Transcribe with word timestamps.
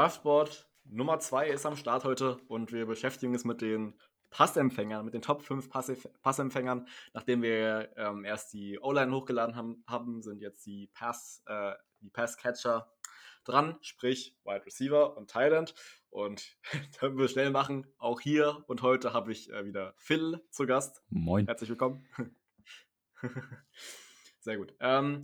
Draftboard 0.00 0.66
Nummer 0.84 1.20
2 1.20 1.50
ist 1.50 1.66
am 1.66 1.76
Start 1.76 2.04
heute 2.04 2.38
und 2.48 2.72
wir 2.72 2.86
beschäftigen 2.86 3.34
uns 3.34 3.44
mit 3.44 3.60
den 3.60 4.00
Passempfängern, 4.30 5.04
mit 5.04 5.12
den 5.12 5.20
Top 5.20 5.42
5 5.42 5.68
Passempfängern. 6.22 6.88
Nachdem 7.12 7.42
wir 7.42 7.92
ähm, 7.98 8.24
erst 8.24 8.54
die 8.54 8.78
O-Line 8.80 9.14
hochgeladen 9.14 9.56
haben, 9.56 9.84
haben, 9.86 10.22
sind 10.22 10.40
jetzt 10.40 10.64
die 10.64 10.86
Pass, 10.94 11.42
äh, 11.44 11.72
die 12.00 12.08
Passcatcher 12.08 12.90
dran, 13.44 13.76
sprich 13.82 14.38
Wide 14.44 14.64
Receiver 14.64 15.18
und 15.18 15.28
Thailand. 15.28 15.74
Und 16.08 16.56
können 16.98 17.18
wir 17.18 17.28
schnell 17.28 17.50
machen. 17.50 17.86
Auch 17.98 18.22
hier 18.22 18.64
und 18.68 18.80
heute 18.80 19.12
habe 19.12 19.30
ich 19.32 19.50
äh, 19.50 19.66
wieder 19.66 19.92
Phil 19.98 20.40
zu 20.48 20.64
Gast. 20.64 21.02
Moin. 21.10 21.44
Herzlich 21.44 21.68
willkommen. 21.68 22.08
Sehr 24.40 24.56
gut. 24.56 24.72
Ähm, 24.80 25.20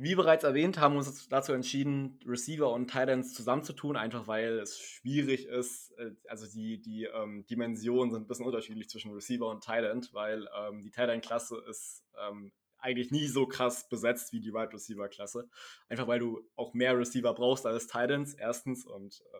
wie 0.00 0.14
bereits 0.14 0.44
erwähnt, 0.44 0.78
haben 0.78 0.94
wir 0.94 0.98
uns 0.98 1.28
dazu 1.28 1.52
entschieden, 1.52 2.20
Receiver 2.24 2.70
und 2.70 2.86
Titans 2.86 3.34
zusammenzutun, 3.34 3.96
einfach 3.96 4.28
weil 4.28 4.60
es 4.60 4.78
schwierig 4.78 5.46
ist. 5.46 5.90
Äh, 5.98 6.12
also 6.28 6.46
die, 6.46 6.80
die 6.80 7.04
ähm, 7.04 7.44
Dimensionen 7.50 8.12
sind 8.12 8.22
ein 8.22 8.26
bisschen 8.28 8.46
unterschiedlich 8.46 8.88
zwischen 8.88 9.12
Receiver 9.12 9.48
und 9.48 9.64
Titan, 9.64 10.06
weil 10.12 10.48
ähm, 10.56 10.82
die 10.82 10.92
Titan-Klasse 10.92 11.64
ist 11.68 12.04
ähm, 12.16 12.52
eigentlich 12.78 13.10
nie 13.10 13.26
so 13.26 13.46
krass 13.46 13.88
besetzt 13.88 14.32
wie 14.32 14.38
die 14.38 14.52
Wide 14.52 14.72
Receiver-Klasse. 14.72 15.48
Einfach 15.88 16.06
weil 16.06 16.20
du 16.20 16.48
auch 16.54 16.74
mehr 16.74 16.96
Receiver 16.96 17.34
brauchst 17.34 17.66
als 17.66 17.88
Titans, 17.88 18.34
erstens. 18.34 18.86
Und 18.86 19.20
äh, 19.32 19.38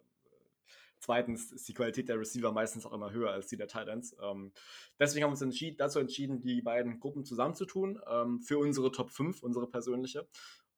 Zweitens 1.08 1.52
ist 1.52 1.66
die 1.66 1.72
Qualität 1.72 2.10
der 2.10 2.20
Receiver 2.20 2.52
meistens 2.52 2.84
auch 2.84 2.92
immer 2.92 3.10
höher 3.10 3.30
als 3.30 3.46
die 3.46 3.56
der 3.56 3.66
Titans. 3.66 4.14
Ähm, 4.22 4.52
deswegen 5.00 5.24
haben 5.24 5.30
wir 5.30 5.36
uns 5.36 5.40
entschieden, 5.40 5.78
dazu 5.78 6.00
entschieden, 6.00 6.42
die 6.42 6.60
beiden 6.60 7.00
Gruppen 7.00 7.24
zusammenzutun 7.24 7.98
ähm, 8.06 8.42
für 8.42 8.58
unsere 8.58 8.92
Top 8.92 9.10
5, 9.10 9.42
unsere 9.42 9.66
persönliche. 9.66 10.28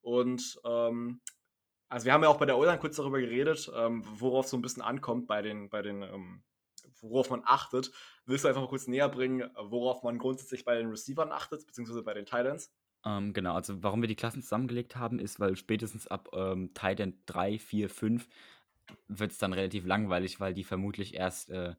Und 0.03 0.61
ähm, 0.65 1.21
also 1.89 2.05
wir 2.05 2.13
haben 2.13 2.23
ja 2.23 2.29
auch 2.29 2.39
bei 2.39 2.47
der 2.47 2.57
O-Line 2.57 2.79
kurz 2.79 2.95
darüber 2.95 3.19
geredet, 3.19 3.73
ähm, 3.75 4.05
worauf 4.21 4.47
so 4.47 4.57
ein 4.57 4.63
bisschen 4.63 4.85
ankommt 4.85 5.27
bei 5.27 5.43
den, 5.43 5.69
bei 5.69 5.83
den 5.83 6.03
ähm, 6.03 6.45
worauf 7.01 7.29
man 7.31 7.43
achtet. 7.45 7.91
Willst 8.25 8.45
du 8.45 8.49
einfach 8.49 8.63
mal 8.63 8.69
kurz 8.69 8.87
näher 8.87 9.09
bringen, 9.09 9.51
worauf 9.57 10.05
man 10.05 10.17
grundsätzlich 10.19 10.65
bei 10.65 10.77
den 10.77 10.91
Receivern 10.91 11.33
achtet, 11.33 11.67
beziehungsweise 11.67 12.05
bei 12.05 12.15
den 12.15 12.25
Titans? 12.25 12.71
Ähm, 13.05 13.33
genau, 13.33 13.55
also 13.55 13.83
warum 13.83 14.01
wir 14.01 14.09
die 14.09 14.15
Klassen 14.15 14.43
zusammengelegt 14.43 14.95
haben, 14.95 15.19
ist, 15.19 15.41
weil 15.41 15.57
spätestens 15.57 16.07
ab 16.07 16.29
ähm, 16.35 16.73
Titan 16.73 17.15
3, 17.27 17.59
4, 17.59 17.91
5 17.91 18.29
wird 19.09 19.33
es 19.33 19.39
dann 19.39 19.53
relativ 19.53 19.87
langweilig, 19.87 20.41
weil 20.41 20.55
die 20.55 20.65
vermutlich 20.65 21.15
erst 21.15 21.51
äh, 21.51 21.75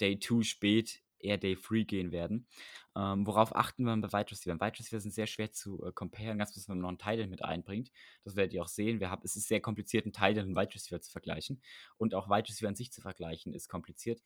Day 0.00 0.18
2 0.18 0.42
spät, 0.42 1.02
eher 1.18 1.38
Day 1.38 1.56
3 1.56 1.82
gehen 1.82 2.12
werden. 2.12 2.46
Ähm, 2.96 3.26
worauf 3.26 3.54
achten 3.56 3.84
wir 3.84 3.96
bei 3.96 4.12
Wide 4.12 4.30
Receiver? 4.30 4.54
Wide 4.54 4.78
Receiver 4.78 5.00
sind 5.00 5.14
sehr 5.14 5.26
schwer 5.26 5.52
zu 5.52 5.84
äh, 5.84 5.92
comparen, 5.92 6.38
ganz 6.38 6.52
besonders 6.52 6.68
wenn 6.68 6.76
man 6.76 6.82
noch 6.82 6.88
einen 7.06 7.16
Titan 7.16 7.30
mit 7.30 7.44
einbringt. 7.44 7.90
Das 8.24 8.36
werdet 8.36 8.52
ihr 8.52 8.62
auch 8.62 8.68
sehen. 8.68 9.00
Wir 9.00 9.10
haben, 9.10 9.22
es 9.24 9.36
ist 9.36 9.48
sehr 9.48 9.60
kompliziert, 9.60 10.04
einen 10.04 10.12
Titan 10.12 10.48
und 10.48 10.56
Wide 10.56 10.74
Receiver 10.74 11.00
zu 11.00 11.10
vergleichen. 11.10 11.60
Und 11.96 12.14
auch 12.14 12.28
Wide 12.28 12.48
Receiver 12.48 12.68
an 12.68 12.76
sich 12.76 12.92
zu 12.92 13.00
vergleichen 13.00 13.52
ist 13.52 13.68
kompliziert, 13.68 14.22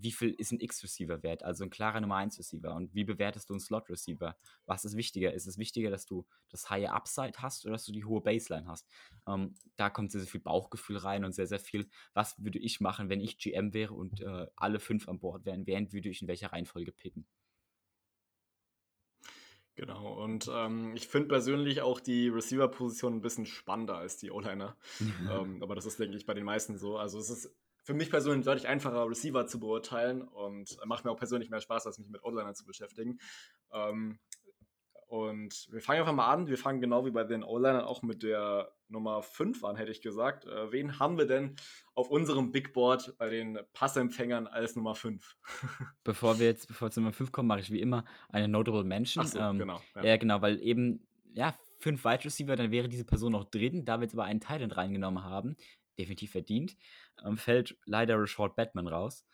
wie 0.00 0.12
viel 0.12 0.30
ist 0.30 0.52
ein 0.52 0.60
X-Receiver 0.60 1.22
wert, 1.22 1.42
also 1.42 1.64
ein 1.64 1.70
klarer 1.70 2.00
Nummer 2.00 2.16
1 2.16 2.38
Receiver 2.38 2.74
und 2.74 2.94
wie 2.94 3.04
bewertest 3.04 3.50
du 3.50 3.54
einen 3.54 3.60
Slot-Receiver? 3.60 4.36
Was 4.64 4.84
ist 4.84 4.96
wichtiger? 4.96 5.34
Ist 5.34 5.46
es 5.46 5.58
wichtiger, 5.58 5.90
dass 5.90 6.06
du 6.06 6.26
das 6.48 6.70
high 6.70 6.88
Upside 6.88 7.34
hast 7.38 7.64
oder 7.66 7.72
dass 7.72 7.84
du 7.84 7.92
die 7.92 8.04
hohe 8.04 8.22
Baseline 8.22 8.66
hast? 8.66 8.88
Ähm, 9.28 9.54
da 9.76 9.90
kommt 9.90 10.10
sehr, 10.10 10.22
sehr 10.22 10.30
viel 10.30 10.40
Bauchgefühl 10.40 10.96
rein 10.96 11.24
und 11.24 11.34
sehr, 11.34 11.46
sehr 11.46 11.60
viel, 11.60 11.88
was 12.14 12.42
würde 12.42 12.58
ich 12.58 12.80
machen, 12.80 13.10
wenn 13.10 13.20
ich 13.20 13.36
GM 13.36 13.74
wäre 13.74 13.92
und 13.92 14.22
äh, 14.22 14.46
alle 14.56 14.80
fünf 14.80 15.08
an 15.08 15.20
Bord 15.20 15.44
wären, 15.44 15.66
wären 15.66 15.92
würde 15.92 16.08
ich 16.08 16.22
in 16.22 16.28
welcher 16.28 16.52
Reihenfolge 16.52 16.92
picken? 16.92 17.26
Genau, 19.74 20.22
und 20.22 20.50
ähm, 20.52 20.94
ich 20.94 21.08
finde 21.08 21.28
persönlich 21.28 21.80
auch 21.80 21.98
die 21.98 22.28
Receiver-Position 22.28 23.14
ein 23.14 23.22
bisschen 23.22 23.46
spannender 23.46 23.96
als 23.96 24.18
die 24.18 24.30
O-Liner. 24.30 24.76
ähm, 25.30 25.62
aber 25.62 25.74
das 25.74 25.86
ist, 25.86 25.98
denke 25.98 26.16
ich, 26.16 26.26
bei 26.26 26.34
den 26.34 26.44
meisten 26.44 26.76
so. 26.76 26.98
Also 26.98 27.18
es 27.18 27.30
ist 27.30 27.54
für 27.82 27.94
mich 27.94 28.10
persönlich 28.10 28.44
deutlich 28.44 28.68
einfacher, 28.68 29.08
Receiver 29.08 29.46
zu 29.46 29.58
beurteilen 29.58 30.22
und 30.22 30.78
macht 30.86 31.04
mir 31.04 31.10
auch 31.10 31.16
persönlich 31.16 31.50
mehr 31.50 31.60
Spaß, 31.60 31.86
als 31.86 31.98
mich 31.98 32.08
mit 32.08 32.22
O-Linern 32.24 32.54
zu 32.54 32.64
beschäftigen. 32.64 33.18
Ähm, 33.72 34.18
und 35.12 35.68
wir 35.70 35.82
fangen 35.82 36.00
einfach 36.00 36.14
mal 36.14 36.32
an. 36.32 36.46
Wir 36.46 36.56
fangen 36.56 36.80
genau 36.80 37.04
wie 37.04 37.10
bei 37.10 37.24
den 37.24 37.44
O-Linern 37.44 37.82
auch 37.82 38.00
mit 38.00 38.22
der 38.22 38.72
Nummer 38.88 39.22
5 39.22 39.62
an, 39.62 39.76
hätte 39.76 39.90
ich 39.90 40.00
gesagt. 40.00 40.46
Äh, 40.46 40.72
wen 40.72 40.98
haben 40.98 41.18
wir 41.18 41.26
denn 41.26 41.56
auf 41.94 42.08
unserem 42.08 42.50
Big 42.50 42.72
Board 42.72 43.14
bei 43.18 43.28
den 43.28 43.58
Passempfängern 43.74 44.46
als 44.46 44.74
Nummer 44.74 44.94
5? 44.94 45.36
bevor 46.04 46.38
wir 46.38 46.46
jetzt, 46.46 46.66
bevor 46.66 46.88
wir 46.88 46.92
zu 46.92 47.00
Nummer 47.00 47.12
5 47.12 47.30
kommen, 47.30 47.48
mache 47.48 47.60
ich 47.60 47.70
wie 47.70 47.82
immer 47.82 48.06
eine 48.30 48.48
Notable 48.48 48.84
Mention. 48.84 49.26
Ach 49.26 49.28
so, 49.28 49.38
ähm, 49.38 49.58
genau. 49.58 49.82
Ja. 49.96 50.04
ja, 50.04 50.16
genau, 50.16 50.40
weil 50.40 50.58
eben, 50.62 51.06
ja, 51.34 51.54
fünf 51.78 52.06
Wide 52.06 52.24
Receiver, 52.24 52.56
dann 52.56 52.70
wäre 52.70 52.88
diese 52.88 53.04
Person 53.04 53.32
noch 53.32 53.44
drin. 53.44 53.84
Da 53.84 53.98
wir 53.98 54.04
jetzt 54.04 54.14
aber 54.14 54.24
einen 54.24 54.40
Thailand 54.40 54.78
reingenommen 54.78 55.24
haben, 55.24 55.56
definitiv 55.98 56.30
verdient, 56.30 56.74
ähm, 57.24 57.36
fällt 57.36 57.76
leider 57.84 58.20
Rashad 58.20 58.56
Batman 58.56 58.88
raus. 58.88 59.24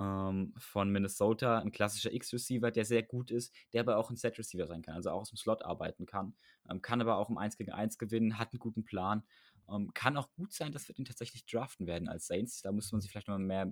Ähm, 0.00 0.52
von 0.58 0.90
Minnesota, 0.90 1.60
ein 1.60 1.70
klassischer 1.70 2.12
X-Receiver, 2.12 2.72
der 2.72 2.84
sehr 2.84 3.04
gut 3.04 3.30
ist, 3.30 3.54
der 3.72 3.82
aber 3.82 3.96
auch 3.96 4.10
ein 4.10 4.16
Set-Receiver 4.16 4.66
sein 4.66 4.82
kann, 4.82 4.96
also 4.96 5.10
auch 5.10 5.20
aus 5.20 5.30
dem 5.30 5.36
Slot 5.36 5.64
arbeiten 5.64 6.04
kann, 6.04 6.34
ähm, 6.68 6.82
kann 6.82 7.00
aber 7.00 7.16
auch 7.16 7.30
im 7.30 7.38
1 7.38 7.56
gegen 7.56 7.70
1 7.70 7.96
gewinnen, 7.96 8.36
hat 8.36 8.52
einen 8.52 8.58
guten 8.58 8.84
Plan, 8.84 9.22
ähm, 9.70 9.94
kann 9.94 10.16
auch 10.16 10.32
gut 10.32 10.52
sein, 10.52 10.72
dass 10.72 10.88
wir 10.88 10.96
den 10.96 11.04
tatsächlich 11.04 11.46
draften 11.46 11.86
werden 11.86 12.08
als 12.08 12.26
Saints, 12.26 12.60
da 12.62 12.72
muss 12.72 12.90
man 12.90 13.00
sich 13.00 13.12
vielleicht 13.12 13.28
noch 13.28 13.38
mehr 13.38 13.70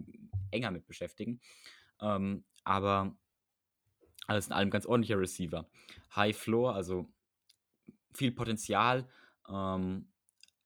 enger 0.52 0.70
mit 0.70 0.86
beschäftigen, 0.86 1.40
aber 1.98 3.16
alles 4.26 4.46
in 4.46 4.52
allem 4.52 4.70
ganz 4.70 4.86
ordentlicher 4.86 5.20
Receiver. 5.20 5.68
High 6.16 6.36
Floor, 6.36 6.74
also 6.74 7.08
viel 8.14 8.32
Potenzial, 8.32 9.08
ähm, 9.48 10.11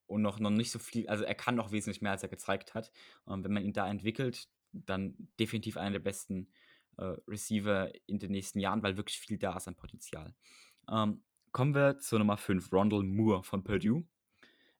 und 0.06 0.22
noch, 0.22 0.38
noch 0.38 0.50
nicht 0.50 0.70
so 0.70 0.78
viel, 0.78 1.08
also 1.08 1.24
er 1.24 1.34
kann 1.34 1.54
noch 1.54 1.72
wesentlich 1.72 2.02
mehr, 2.02 2.12
als 2.12 2.22
er 2.22 2.28
gezeigt 2.28 2.74
hat. 2.74 2.90
Und 3.24 3.44
wenn 3.44 3.52
man 3.52 3.64
ihn 3.64 3.72
da 3.72 3.88
entwickelt, 3.88 4.48
dann 4.72 5.14
definitiv 5.38 5.76
einer 5.76 5.92
der 5.92 5.98
besten 6.00 6.48
äh, 6.98 7.14
Receiver 7.28 7.90
in 8.06 8.18
den 8.18 8.30
nächsten 8.30 8.60
Jahren, 8.60 8.82
weil 8.82 8.96
wirklich 8.96 9.18
viel 9.18 9.38
da 9.38 9.56
ist 9.56 9.68
an 9.68 9.74
Potenzial. 9.74 10.34
Ähm, 10.90 11.22
kommen 11.52 11.74
wir 11.74 11.98
zur 11.98 12.18
Nummer 12.18 12.36
5, 12.36 12.72
Rondell 12.72 13.02
Moore 13.02 13.42
von 13.42 13.64
Purdue. 13.64 14.04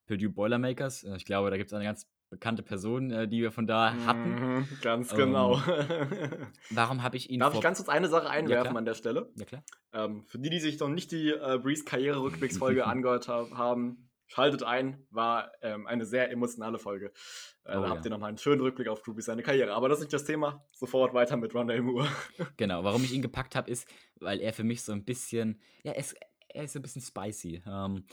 Purdue 0.05 0.29
Boilermakers. 0.29 1.03
Äh, 1.03 1.17
ich 1.17 1.25
glaube, 1.25 1.49
da 1.49 1.57
gibt 1.57 1.69
es 1.69 1.73
eine 1.73 1.85
ganz 1.85 2.07
bekannte 2.29 2.63
Person, 2.63 3.11
äh, 3.11 3.27
die 3.27 3.41
wir 3.41 3.51
von 3.51 3.67
da 3.67 3.93
hatten. 4.05 4.57
Mhm, 4.57 4.67
ganz 4.81 5.13
genau. 5.13 5.61
Ähm, 5.67 6.47
warum 6.71 7.03
habe 7.03 7.17
ich 7.17 7.29
ihn. 7.29 7.39
Darf 7.39 7.53
ich 7.53 7.61
ganz 7.61 7.77
kurz 7.77 7.89
eine 7.89 8.09
Sache 8.09 8.29
einwerfen 8.29 8.73
ja, 8.73 8.77
an 8.77 8.85
der 8.85 8.95
Stelle? 8.95 9.31
Ja, 9.35 9.45
klar. 9.45 9.63
Ähm, 9.93 10.23
für 10.27 10.39
die, 10.39 10.49
die 10.49 10.59
sich 10.59 10.79
noch 10.79 10.89
nicht 10.89 11.11
die 11.11 11.29
äh, 11.29 11.59
Breeze 11.61 11.85
Karriere-Rückblicksfolge 11.85 12.85
angehört 12.85 13.27
haben, 13.27 14.06
Schaltet 14.27 14.63
ein, 14.63 15.07
war 15.09 15.51
ähm, 15.61 15.87
eine 15.87 16.05
sehr 16.05 16.29
emotionale 16.31 16.79
Folge. 16.79 17.13
Äh, 17.63 17.77
oh, 17.77 17.81
da 17.81 17.89
habt 17.89 18.05
ihr 18.05 18.11
nochmal 18.11 18.29
einen 18.29 18.37
schönen 18.37 18.61
Rückblick 18.61 18.89
auf 18.89 19.07
Ruby 19.07 19.21
seine 19.21 19.41
Karriere. 19.41 19.73
Aber 19.73 19.87
das 19.87 19.99
ist 19.99 20.03
nicht 20.03 20.13
das 20.13 20.25
Thema. 20.25 20.65
Sofort 20.73 21.13
weiter 21.13 21.37
mit 21.37 21.55
Rondell 21.55 21.81
Moore. 21.81 22.09
genau, 22.57 22.83
warum 22.83 23.03
ich 23.03 23.13
ihn 23.13 23.21
gepackt 23.21 23.55
habe, 23.55 23.71
ist, 23.71 23.87
weil 24.19 24.41
er 24.41 24.53
für 24.53 24.65
mich 24.65 24.83
so 24.83 24.91
ein 24.91 25.05
bisschen, 25.05 25.61
ja, 25.83 25.93
er 25.93 25.99
ist, 25.99 26.15
er 26.49 26.63
ist 26.65 26.75
ein 26.75 26.81
bisschen 26.81 27.01
spicy. 27.01 27.63
Ähm, 27.65 28.05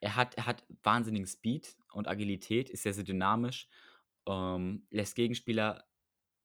er, 0.00 0.16
hat, 0.16 0.34
er 0.36 0.46
hat 0.46 0.64
wahnsinnigen 0.82 1.26
Speed 1.26 1.76
und 1.92 2.08
Agilität, 2.08 2.68
ist 2.68 2.82
sehr, 2.82 2.94
sehr 2.94 3.04
dynamisch, 3.04 3.68
ähm, 4.26 4.86
lässt 4.90 5.14
Gegenspieler 5.14 5.84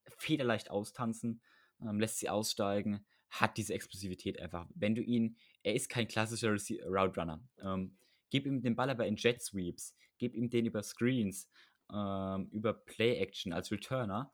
federleicht 0.08 0.70
austanzen, 0.70 1.42
ähm, 1.82 2.00
lässt 2.00 2.20
sie 2.20 2.30
aussteigen, 2.30 3.06
hat 3.30 3.58
diese 3.58 3.74
Explosivität 3.74 4.40
einfach. 4.40 4.68
Wenn 4.74 4.96
du 4.96 5.02
ihn, 5.02 5.38
er 5.64 5.74
ist 5.74 5.90
kein 5.90 6.08
klassischer 6.08 6.52
Route 6.52 7.20
Runner. 7.20 7.42
Ähm, 7.62 7.98
Gib 8.30 8.46
ihm 8.46 8.62
den 8.62 8.76
Ball 8.76 8.90
aber 8.90 9.06
in 9.08 9.16
Jet 9.16 9.42
Sweeps, 9.42 9.96
gib 10.18 10.34
ihm 10.36 10.50
den 10.50 10.66
über 10.66 10.84
Screens, 10.84 11.50
ähm, 11.92 12.50
über 12.52 12.74
Play 12.74 13.16
Action 13.16 13.54
als 13.54 13.72
Returner 13.72 14.34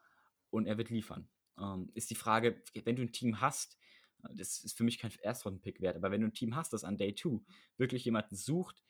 und 0.50 0.66
er 0.66 0.78
wird 0.78 0.90
liefern. 0.90 1.30
Ähm, 1.60 1.90
ist 1.94 2.10
die 2.10 2.16
Frage, 2.16 2.64
wenn 2.84 2.96
du 2.96 3.04
ein 3.04 3.12
Team 3.12 3.42
hast, 3.42 3.78
äh, 4.24 4.30
das 4.36 4.64
ist 4.64 4.78
für 4.78 4.84
mich 4.84 4.98
kein 4.98 5.12
Erstrunden-Pick 5.22 5.82
wert, 5.82 5.96
aber 5.96 6.12
wenn 6.12 6.22
du 6.22 6.28
ein 6.28 6.34
Team 6.34 6.56
hast, 6.56 6.74
das 6.74 6.84
an 6.84 6.98
Day 6.98 7.14
2 7.14 7.40
wirklich 7.78 8.06
jemanden 8.06 8.36
sucht, 8.36 8.84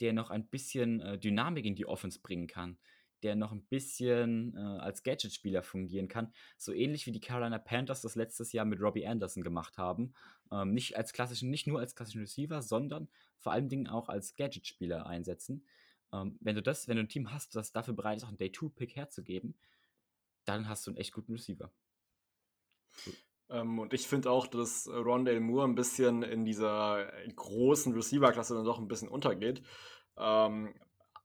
der 0.00 0.12
noch 0.12 0.30
ein 0.30 0.48
bisschen 0.48 1.00
äh, 1.00 1.18
Dynamik 1.18 1.64
in 1.64 1.74
die 1.74 1.86
Offense 1.86 2.20
bringen 2.20 2.46
kann, 2.46 2.78
der 3.22 3.36
noch 3.36 3.52
ein 3.52 3.62
bisschen 3.62 4.56
äh, 4.56 4.60
als 4.60 5.02
Gadget-Spieler 5.02 5.62
fungieren 5.62 6.08
kann. 6.08 6.32
So 6.56 6.72
ähnlich 6.72 7.06
wie 7.06 7.12
die 7.12 7.20
Carolina 7.20 7.58
Panthers 7.58 8.02
das 8.02 8.14
letztes 8.14 8.52
Jahr 8.52 8.64
mit 8.64 8.80
Robbie 8.80 9.06
Anderson 9.06 9.42
gemacht 9.42 9.78
haben. 9.78 10.12
Ähm, 10.50 10.74
nicht 10.74 10.96
als 10.96 11.12
klassischen, 11.12 11.50
nicht 11.50 11.66
nur 11.66 11.80
als 11.80 11.94
klassischen 11.94 12.20
Receiver, 12.20 12.60
sondern 12.62 13.08
vor 13.38 13.52
allen 13.52 13.68
Dingen 13.68 13.88
auch 13.88 14.08
als 14.08 14.36
Gadget-Spieler 14.36 15.06
einsetzen. 15.06 15.64
Ähm, 16.12 16.36
wenn 16.40 16.54
du 16.54 16.62
das, 16.62 16.88
wenn 16.88 16.96
du 16.96 17.02
ein 17.02 17.08
Team 17.08 17.32
hast, 17.32 17.54
das 17.56 17.72
dafür 17.72 17.94
bereit 17.94 18.18
ist, 18.18 18.24
auch 18.24 18.28
einen 18.28 18.36
Day-2-Pick 18.36 18.96
herzugeben, 18.96 19.54
dann 20.44 20.68
hast 20.68 20.86
du 20.86 20.90
einen 20.90 20.98
echt 20.98 21.12
guten 21.12 21.32
Receiver. 21.32 21.72
Ähm, 23.50 23.78
und 23.78 23.92
ich 23.92 24.06
finde 24.06 24.30
auch, 24.30 24.46
dass 24.46 24.88
Rondale 24.88 25.40
Moore 25.40 25.66
ein 25.66 25.74
bisschen 25.74 26.22
in 26.22 26.44
dieser 26.44 27.10
großen 27.34 27.92
Receiver-Klasse 27.92 28.54
dann 28.54 28.64
doch 28.64 28.78
ein 28.78 28.88
bisschen 28.88 29.08
untergeht. 29.08 29.62
Ähm, 30.16 30.74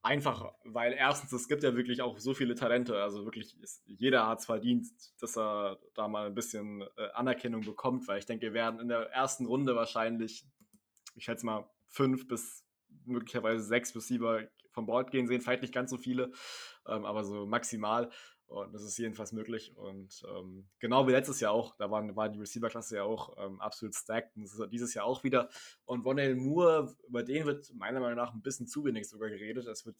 Einfach, 0.02 0.54
weil 0.64 0.94
erstens, 0.94 1.34
es 1.34 1.50
gibt 1.50 1.62
ja 1.62 1.76
wirklich 1.76 2.02
auch 2.02 2.18
so 2.20 2.34
viele 2.34 2.56
Talente. 2.56 3.02
Also 3.02 3.26
wirklich, 3.26 3.60
ist, 3.62 3.84
jeder 3.86 4.28
hat 4.28 4.40
es 4.40 4.46
verdient, 4.46 4.88
dass 5.20 5.38
er 5.38 5.78
da 5.94 6.08
mal 6.08 6.28
ein 6.28 6.36
bisschen 6.36 6.84
äh, 6.96 7.10
Anerkennung 7.14 7.62
bekommt, 7.62 8.08
weil 8.08 8.20
ich 8.20 8.26
denke, 8.26 8.46
wir 8.48 8.54
werden 8.54 8.80
in 8.80 8.88
der 8.88 9.10
ersten 9.12 9.46
Runde 9.46 9.76
wahrscheinlich, 9.76 10.46
ich 11.16 11.26
schätze 11.26 11.46
mal, 11.46 11.70
fünf 11.90 12.28
bis 12.30 12.66
möglicherweise 13.06 13.62
sechs 13.62 13.94
Receiver 13.94 14.48
vom 14.72 14.86
Board 14.86 15.12
gehen 15.12 15.28
sehen. 15.28 15.42
Vielleicht 15.42 15.64
nicht 15.64 15.74
ganz 15.74 15.90
so 15.90 15.98
viele, 15.98 16.32
ähm, 16.88 17.04
aber 17.04 17.26
so 17.26 17.46
maximal. 17.46 18.10
Und 18.50 18.74
das 18.74 18.82
ist 18.82 18.98
jedenfalls 18.98 19.32
möglich. 19.32 19.74
Und 19.78 20.24
ähm, 20.28 20.68
genau 20.80 21.08
wie 21.08 21.12
letztes 21.12 21.40
Jahr 21.40 21.52
auch, 21.52 21.76
da 21.76 21.92
waren, 21.92 22.16
war 22.16 22.30
die 22.30 22.40
Receiver-Klasse 22.40 22.96
ja 22.96 23.04
auch 23.04 23.38
ähm, 23.38 23.62
absolut 23.62 23.94
stacked. 23.94 24.36
Und 24.36 24.44
das 24.44 24.54
ist 24.54 24.72
dieses 24.72 24.96
Jahr 24.96 25.06
auch 25.06 25.24
wieder. 25.24 25.50
Und 25.86 26.04
Ronell 26.04 26.36
Moore, 26.36 26.96
über 27.08 27.22
den 27.22 27.46
wird 27.46 27.72
meiner 27.76 28.00
Meinung 28.00 28.18
nach 28.18 28.34
ein 28.34 28.42
bisschen 28.42 28.66
zu 28.66 28.84
wenig 28.86 29.08
sogar 29.08 29.30
geredet. 29.30 29.68
Es 29.68 29.86
wird, 29.86 29.98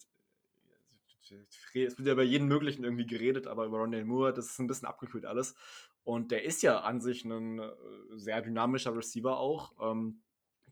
es 1.30 1.96
wird 1.96 2.06
ja 2.06 2.12
über 2.12 2.24
jeden 2.24 2.48
möglichen 2.48 2.82
irgendwie 2.82 3.06
geredet, 3.06 3.46
aber 3.46 3.66
über 3.66 3.78
Ronell 3.78 4.04
Moore, 4.04 4.32
das 4.32 4.46
ist 4.46 4.58
ein 4.58 4.66
bisschen 4.66 4.88
abgekühlt 4.88 5.26
alles. 5.26 5.54
Und 6.02 6.32
der 6.32 6.42
ist 6.42 6.62
ja 6.62 6.80
an 6.80 7.00
sich 7.00 7.24
ein 7.24 7.60
äh, 7.60 7.70
sehr 8.16 8.42
dynamischer 8.42 8.96
Receiver 8.96 9.38
auch. 9.38 9.74
Ähm, 9.80 10.22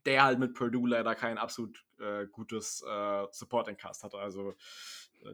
der 0.06 0.24
halt 0.24 0.38
mit 0.38 0.54
Purdue 0.54 0.88
leider 0.88 1.14
kein 1.14 1.38
absolut 1.38 1.84
äh, 1.98 2.26
gutes 2.26 2.82
äh, 2.86 3.26
Supporting 3.30 3.76
Cast 3.76 4.04
hatte. 4.04 4.18
Also 4.18 4.54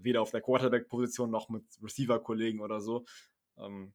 weder 0.01 0.23
auf 0.23 0.31
der 0.31 0.41
Quarterback-Position 0.41 1.31
noch 1.31 1.49
mit 1.49 1.65
Receiver-Kollegen 1.83 2.61
oder 2.61 2.81
so. 2.81 3.05
Ähm, 3.59 3.93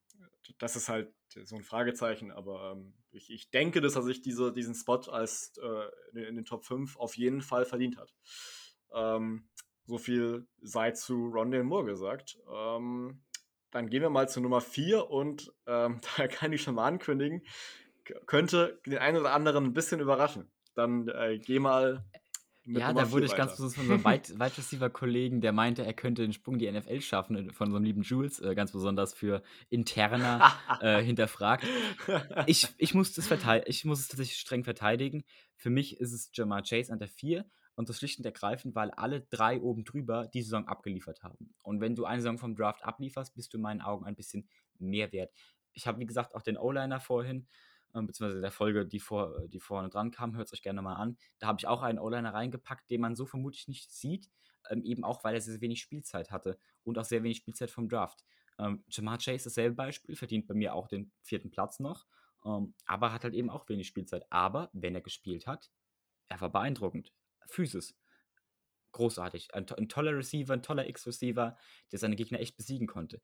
das 0.57 0.75
ist 0.75 0.89
halt 0.89 1.13
so 1.43 1.55
ein 1.55 1.63
Fragezeichen, 1.63 2.31
aber 2.31 2.73
ähm, 2.73 2.93
ich, 3.11 3.29
ich, 3.29 3.49
denke, 3.51 3.81
dass 3.81 3.95
er 3.95 4.03
sich 4.03 4.21
diese, 4.21 4.51
diesen 4.51 4.73
Spot 4.73 4.99
als 5.11 5.53
äh, 5.61 6.19
in 6.27 6.35
den 6.35 6.45
Top 6.45 6.65
5 6.65 6.97
auf 6.97 7.17
jeden 7.17 7.41
Fall 7.41 7.65
verdient 7.65 7.97
hat. 7.97 8.13
Ähm, 8.93 9.47
so 9.85 9.97
viel 9.97 10.47
sei 10.61 10.91
zu 10.91 11.27
Rondale 11.27 11.63
Moore 11.63 11.85
gesagt. 11.85 12.37
Ähm, 12.51 13.21
dann 13.71 13.89
gehen 13.89 14.01
wir 14.01 14.09
mal 14.09 14.29
zu 14.29 14.41
Nummer 14.41 14.61
4 14.61 15.09
und 15.09 15.53
ähm, 15.67 16.01
da 16.17 16.27
kann 16.27 16.51
ich 16.51 16.63
schon 16.63 16.75
mal 16.75 16.87
ankündigen, 16.87 17.45
könnte 18.25 18.79
den 18.85 18.97
einen 18.97 19.17
oder 19.17 19.33
anderen 19.33 19.65
ein 19.65 19.73
bisschen 19.73 19.99
überraschen. 19.99 20.51
Dann 20.79 21.07
äh, 21.09 21.37
geh 21.37 21.59
mal 21.59 22.03
ja, 22.77 22.93
da 22.93 23.11
wurde 23.11 23.25
ich 23.25 23.35
ganz 23.35 23.51
besonders 23.51 23.75
von 23.75 23.87
so 23.87 23.93
einem 23.93 24.05
Wide, 24.05 24.29
Wide 24.39 24.57
Receiver-Kollegen, 24.57 25.41
der 25.41 25.53
meinte, 25.53 25.83
er 25.83 25.93
könnte 25.93 26.21
den 26.21 26.33
Sprung 26.33 26.59
die 26.59 26.71
NFL 26.71 27.01
schaffen, 27.01 27.49
äh, 27.49 27.53
von 27.53 27.71
so 27.71 27.77
einem 27.77 27.85
lieben 27.85 28.03
Jules, 28.03 28.39
äh, 28.39 28.53
ganz 28.53 28.71
besonders 28.71 29.13
für 29.13 29.41
interner 29.69 30.53
äh, 30.81 31.01
hinterfragt. 31.01 31.65
Ich, 32.45 32.67
ich, 32.77 32.93
muss 32.93 33.13
das 33.13 33.29
ich 33.65 33.85
muss 33.85 34.01
es 34.01 34.07
tatsächlich 34.07 34.37
streng 34.37 34.63
verteidigen. 34.63 35.23
Für 35.55 35.69
mich 35.69 35.99
ist 35.99 36.13
es 36.13 36.29
Jamar 36.33 36.61
Chase 36.63 36.93
an 36.93 36.99
der 36.99 37.07
4 37.07 37.45
und 37.75 37.89
das 37.89 37.97
schlicht 37.97 38.19
und 38.19 38.25
ergreifend, 38.25 38.75
weil 38.75 38.91
alle 38.91 39.21
drei 39.21 39.59
oben 39.59 39.83
drüber 39.83 40.27
die 40.27 40.41
Saison 40.41 40.67
abgeliefert 40.67 41.23
haben. 41.23 41.53
Und 41.63 41.81
wenn 41.81 41.95
du 41.95 42.05
eine 42.05 42.21
Saison 42.21 42.37
vom 42.37 42.55
Draft 42.55 42.83
ablieferst, 42.83 43.35
bist 43.35 43.53
du 43.53 43.57
in 43.57 43.63
meinen 43.63 43.81
Augen 43.81 44.05
ein 44.05 44.15
bisschen 44.15 44.47
mehr 44.77 45.11
wert. 45.11 45.33
Ich 45.73 45.87
habe, 45.87 45.99
wie 45.99 46.05
gesagt, 46.05 46.35
auch 46.35 46.41
den 46.41 46.57
O-Liner 46.57 46.99
vorhin 46.99 47.47
ähm, 47.95 48.07
beziehungsweise 48.07 48.41
der 48.41 48.51
Folge, 48.51 48.85
die, 48.85 48.99
vor, 48.99 49.47
die 49.47 49.59
vorne 49.59 49.89
dran 49.89 50.11
kam, 50.11 50.35
hört 50.35 50.47
es 50.47 50.53
euch 50.53 50.61
gerne 50.61 50.81
mal 50.81 50.95
an. 50.95 51.17
Da 51.39 51.47
habe 51.47 51.59
ich 51.59 51.67
auch 51.67 51.81
einen 51.81 51.99
O-Liner 51.99 52.33
reingepackt, 52.33 52.89
den 52.89 53.01
man 53.01 53.15
so 53.15 53.25
vermutlich 53.25 53.67
nicht 53.67 53.91
sieht, 53.91 54.29
ähm, 54.69 54.83
eben 54.83 55.03
auch, 55.03 55.23
weil 55.23 55.35
er 55.35 55.41
sehr 55.41 55.61
wenig 55.61 55.81
Spielzeit 55.81 56.31
hatte 56.31 56.59
und 56.83 56.97
auch 56.97 57.05
sehr 57.05 57.23
wenig 57.23 57.37
Spielzeit 57.37 57.71
vom 57.71 57.89
Draft. 57.89 58.23
Ähm, 58.57 58.83
Jamar 58.89 59.17
Chase, 59.17 59.45
dasselbe 59.45 59.75
Beispiel, 59.75 60.15
verdient 60.15 60.47
bei 60.47 60.53
mir 60.53 60.73
auch 60.73 60.87
den 60.87 61.11
vierten 61.21 61.49
Platz 61.49 61.79
noch, 61.79 62.05
ähm, 62.45 62.73
aber 62.85 63.13
hat 63.13 63.23
halt 63.23 63.33
eben 63.33 63.49
auch 63.49 63.67
wenig 63.69 63.87
Spielzeit. 63.87 64.25
Aber 64.31 64.69
wenn 64.73 64.95
er 64.95 65.01
gespielt 65.01 65.47
hat, 65.47 65.71
er 66.27 66.41
war 66.41 66.51
beeindruckend. 66.51 67.13
Physis. 67.47 67.95
Großartig. 68.91 69.53
Ein, 69.53 69.67
ein 69.77 69.87
toller 69.87 70.15
Receiver, 70.15 70.53
ein 70.53 70.63
toller 70.63 70.89
X-Receiver, 70.89 71.57
der 71.91 71.99
seine 71.99 72.15
Gegner 72.15 72.39
echt 72.39 72.57
besiegen 72.57 72.87
konnte. 72.87 73.21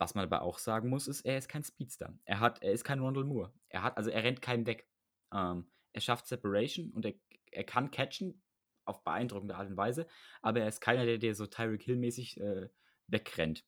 Was 0.00 0.14
man 0.14 0.24
aber 0.24 0.40
auch 0.40 0.58
sagen 0.58 0.88
muss, 0.88 1.06
ist, 1.06 1.26
er 1.26 1.36
ist 1.36 1.50
kein 1.50 1.62
Speedster. 1.62 2.18
Er, 2.24 2.40
hat, 2.40 2.62
er 2.62 2.72
ist 2.72 2.84
kein 2.84 3.00
Rondell 3.00 3.24
Moore. 3.24 3.52
Er, 3.68 3.82
hat, 3.82 3.98
also 3.98 4.08
er 4.08 4.24
rennt 4.24 4.40
keinen 4.40 4.64
weg. 4.64 4.88
Ähm, 5.30 5.70
er 5.92 6.00
schafft 6.00 6.26
Separation 6.26 6.90
und 6.92 7.04
er, 7.04 7.12
er 7.52 7.64
kann 7.64 7.90
catchen 7.90 8.42
auf 8.86 9.04
beeindruckende 9.04 9.54
Art 9.56 9.68
und 9.68 9.76
Weise, 9.76 10.06
aber 10.40 10.60
er 10.60 10.68
ist 10.68 10.80
keiner, 10.80 11.04
der, 11.04 11.18
der 11.18 11.34
so 11.34 11.46
Tyreek 11.46 11.82
Hill-mäßig 11.82 12.40
äh, 12.40 12.70
wegrennt. 13.08 13.66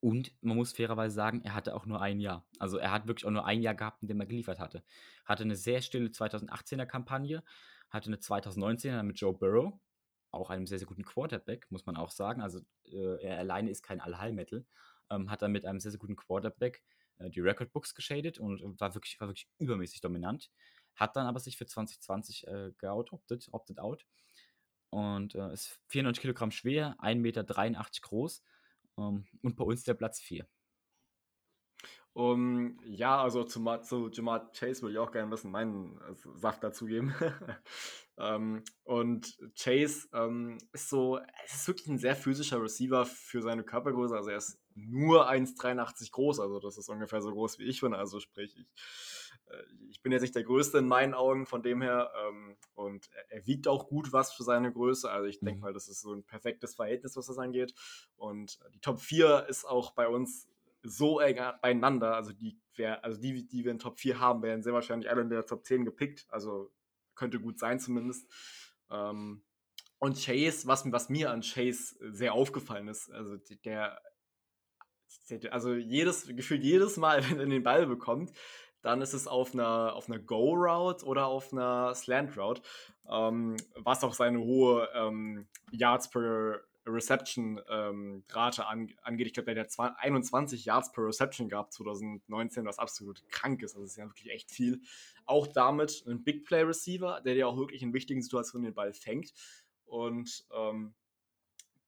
Und 0.00 0.30
man 0.42 0.58
muss 0.58 0.74
fairerweise 0.74 1.14
sagen, 1.14 1.40
er 1.42 1.54
hatte 1.54 1.74
auch 1.74 1.86
nur 1.86 2.02
ein 2.02 2.20
Jahr. 2.20 2.46
Also 2.58 2.76
er 2.76 2.90
hat 2.90 3.06
wirklich 3.06 3.24
auch 3.24 3.30
nur 3.30 3.46
ein 3.46 3.62
Jahr 3.62 3.74
gehabt, 3.74 4.02
in 4.02 4.08
dem 4.08 4.20
er 4.20 4.26
geliefert 4.26 4.58
hatte. 4.58 4.84
Hatte 5.24 5.44
eine 5.44 5.56
sehr 5.56 5.80
stille 5.80 6.08
2018er 6.08 6.84
Kampagne, 6.84 7.42
hatte 7.88 8.08
eine 8.08 8.16
2019er 8.16 9.02
mit 9.02 9.18
Joe 9.18 9.32
Burrow, 9.32 9.72
auch 10.32 10.50
einem 10.50 10.66
sehr, 10.66 10.78
sehr 10.78 10.86
guten 10.86 11.06
Quarterback, 11.06 11.70
muss 11.70 11.86
man 11.86 11.96
auch 11.96 12.10
sagen. 12.10 12.42
Also 12.42 12.60
äh, 12.84 13.24
er 13.24 13.38
alleine 13.38 13.70
ist 13.70 13.82
kein 13.82 14.02
Allheilmittel 14.02 14.66
ähm, 15.10 15.30
hat 15.30 15.42
dann 15.42 15.52
mit 15.52 15.64
einem 15.64 15.80
sehr, 15.80 15.90
sehr 15.90 16.00
guten 16.00 16.16
Quarterback 16.16 16.82
äh, 17.18 17.30
die 17.30 17.40
Recordbooks 17.40 17.94
geschadet 17.94 18.38
und 18.38 18.80
war 18.80 18.94
wirklich, 18.94 19.20
war 19.20 19.28
wirklich 19.28 19.48
übermäßig 19.58 20.00
dominant. 20.00 20.50
Hat 20.96 21.16
dann 21.16 21.26
aber 21.26 21.40
sich 21.40 21.56
für 21.56 21.66
2020 21.66 22.46
äh, 22.46 22.72
geout-opted, 22.78 23.48
opted 23.52 23.78
out. 23.78 24.06
Und 24.90 25.34
äh, 25.34 25.52
ist 25.52 25.80
94 25.88 26.20
Kilogramm 26.20 26.52
schwer, 26.52 26.96
1,83 27.00 27.16
Meter 27.16 27.44
groß 28.02 28.42
ähm, 28.98 29.26
und 29.42 29.56
bei 29.56 29.64
uns 29.64 29.82
der 29.82 29.94
Platz 29.94 30.20
4. 30.20 30.46
Um, 32.16 32.78
ja, 32.84 33.20
also 33.20 33.42
zu, 33.42 33.60
zu 33.82 34.08
Jamar 34.08 34.52
Chase 34.52 34.82
würde 34.82 34.92
ich 34.92 34.98
auch 35.00 35.10
gerne 35.10 35.26
ein 35.26 35.30
bisschen 35.30 35.50
meinen 35.50 36.00
äh, 36.00 36.14
Saft 36.36 36.62
dazugeben. 36.62 37.12
ähm, 38.18 38.62
und 38.84 39.36
Chase 39.58 40.06
ähm, 40.12 40.58
ist 40.72 40.90
so, 40.90 41.18
es 41.44 41.54
ist 41.54 41.66
wirklich 41.66 41.88
ein 41.88 41.98
sehr 41.98 42.14
physischer 42.14 42.62
Receiver 42.62 43.04
für 43.04 43.42
seine 43.42 43.64
Körpergröße. 43.64 44.14
Also 44.14 44.30
er 44.30 44.36
ist 44.36 44.63
nur 44.74 45.30
1,83 45.30 46.10
groß, 46.10 46.40
also 46.40 46.58
das 46.58 46.78
ist 46.78 46.88
ungefähr 46.88 47.22
so 47.22 47.30
groß 47.30 47.58
wie 47.58 47.64
ich 47.64 47.80
bin. 47.80 47.94
Also 47.94 48.20
sprich, 48.20 48.56
ich, 48.56 48.66
äh, 49.50 49.62
ich 49.88 50.02
bin 50.02 50.12
jetzt 50.12 50.22
nicht 50.22 50.34
der 50.34 50.44
Größte 50.44 50.78
in 50.78 50.88
meinen 50.88 51.14
Augen 51.14 51.46
von 51.46 51.62
dem 51.62 51.82
her. 51.82 52.10
Ähm, 52.26 52.56
und 52.74 53.08
er, 53.12 53.38
er, 53.38 53.46
wiegt 53.46 53.68
auch 53.68 53.86
gut 53.86 54.12
was 54.12 54.32
für 54.32 54.42
seine 54.42 54.72
Größe. 54.72 55.10
Also 55.10 55.26
ich 55.26 55.40
denke 55.40 55.56
mhm. 55.56 55.62
mal, 55.62 55.72
das 55.72 55.88
ist 55.88 56.00
so 56.00 56.12
ein 56.12 56.24
perfektes 56.24 56.74
Verhältnis, 56.74 57.16
was 57.16 57.26
das 57.26 57.38
angeht. 57.38 57.74
Und 58.16 58.58
die 58.74 58.80
Top 58.80 59.00
4 59.00 59.46
ist 59.48 59.64
auch 59.64 59.92
bei 59.92 60.08
uns 60.08 60.48
so 60.82 61.20
eng 61.20 61.40
beieinander. 61.62 62.14
Also 62.14 62.32
die, 62.32 62.58
wär, 62.76 63.04
also 63.04 63.20
die, 63.20 63.46
die 63.46 63.64
wir 63.64 63.70
in 63.70 63.78
Top 63.78 63.98
4 63.98 64.18
haben, 64.18 64.42
werden 64.42 64.62
sehr 64.62 64.74
wahrscheinlich 64.74 65.10
alle 65.10 65.22
in 65.22 65.30
der 65.30 65.46
Top 65.46 65.64
10 65.64 65.84
gepickt. 65.84 66.26
Also 66.28 66.72
könnte 67.14 67.40
gut 67.40 67.58
sein 67.58 67.78
zumindest. 67.78 68.28
Ähm, 68.90 69.42
und 69.98 70.22
Chase, 70.22 70.66
was, 70.66 70.90
was 70.92 71.08
mir 71.08 71.30
an 71.30 71.40
Chase 71.40 71.96
sehr 72.12 72.34
aufgefallen 72.34 72.88
ist, 72.88 73.10
also 73.10 73.38
der 73.64 73.98
also 75.50 75.74
jedes, 75.74 76.26
gefühlt 76.26 76.62
jedes 76.62 76.96
Mal, 76.96 77.22
wenn 77.30 77.40
er 77.40 77.46
den 77.46 77.62
Ball 77.62 77.86
bekommt, 77.86 78.32
dann 78.82 79.00
ist 79.00 79.14
es 79.14 79.26
auf 79.26 79.54
einer, 79.54 79.94
auf 79.94 80.08
einer 80.08 80.18
Go-Route 80.18 81.04
oder 81.06 81.26
auf 81.26 81.52
einer 81.52 81.94
Slant-Route, 81.94 82.60
ähm, 83.10 83.56
was 83.76 84.04
auch 84.04 84.12
seine 84.12 84.40
hohe 84.40 84.88
ähm, 84.94 85.46
Yards 85.72 86.10
per 86.10 86.60
Reception-Rate 86.86 88.62
ähm, 88.62 88.68
an, 88.68 88.92
angeht. 89.02 89.26
Ich 89.26 89.32
glaube, 89.32 89.54
der 89.54 89.64
hat 89.64 89.96
21 89.98 90.66
Yards 90.66 90.92
per 90.92 91.06
Reception 91.06 91.48
gehabt 91.48 91.72
2019, 91.72 92.66
was 92.66 92.78
absolut 92.78 93.26
krank 93.30 93.62
ist. 93.62 93.72
Also, 93.72 93.82
das 93.82 93.92
ist 93.92 93.96
ja 93.96 94.04
wirklich 94.04 94.30
echt 94.30 94.50
viel. 94.50 94.82
Auch 95.24 95.46
damit 95.46 96.04
ein 96.06 96.22
Big 96.22 96.44
Play 96.44 96.62
Receiver, 96.62 97.22
der 97.24 97.34
dir 97.34 97.48
auch 97.48 97.56
wirklich 97.56 97.82
in 97.82 97.94
wichtigen 97.94 98.20
Situationen 98.20 98.66
den 98.66 98.74
Ball 98.74 98.92
fängt. 98.92 99.32
Und 99.86 100.44
ähm, 100.54 100.94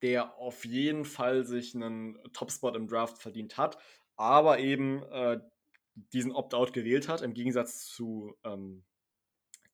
der 0.02 0.36
auf 0.38 0.64
jeden 0.64 1.04
Fall 1.04 1.44
sich 1.44 1.74
einen 1.74 2.18
Top-Spot 2.32 2.74
im 2.74 2.88
Draft 2.88 3.18
verdient 3.18 3.56
hat, 3.56 3.78
aber 4.16 4.58
eben 4.58 5.02
äh, 5.04 5.40
diesen 6.12 6.32
Opt-out 6.32 6.72
gewählt 6.72 7.08
hat, 7.08 7.22
im 7.22 7.34
Gegensatz 7.34 7.86
zu 7.86 8.36
ähm, 8.44 8.84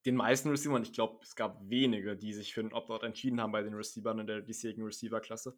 den 0.04 0.16
meisten 0.16 0.50
Receivern, 0.50 0.82
ich 0.82 0.92
glaube, 0.92 1.20
es 1.22 1.36
gab 1.36 1.58
wenige, 1.68 2.16
die 2.16 2.32
sich 2.32 2.54
für 2.54 2.60
einen 2.60 2.72
Opt-out 2.72 3.04
entschieden 3.04 3.40
haben 3.40 3.52
bei 3.52 3.62
den 3.62 3.74
Receivern 3.74 4.18
in 4.18 4.26
der 4.26 4.40
diesjährigen 4.40 4.84
Receiver-Klasse. 4.84 5.56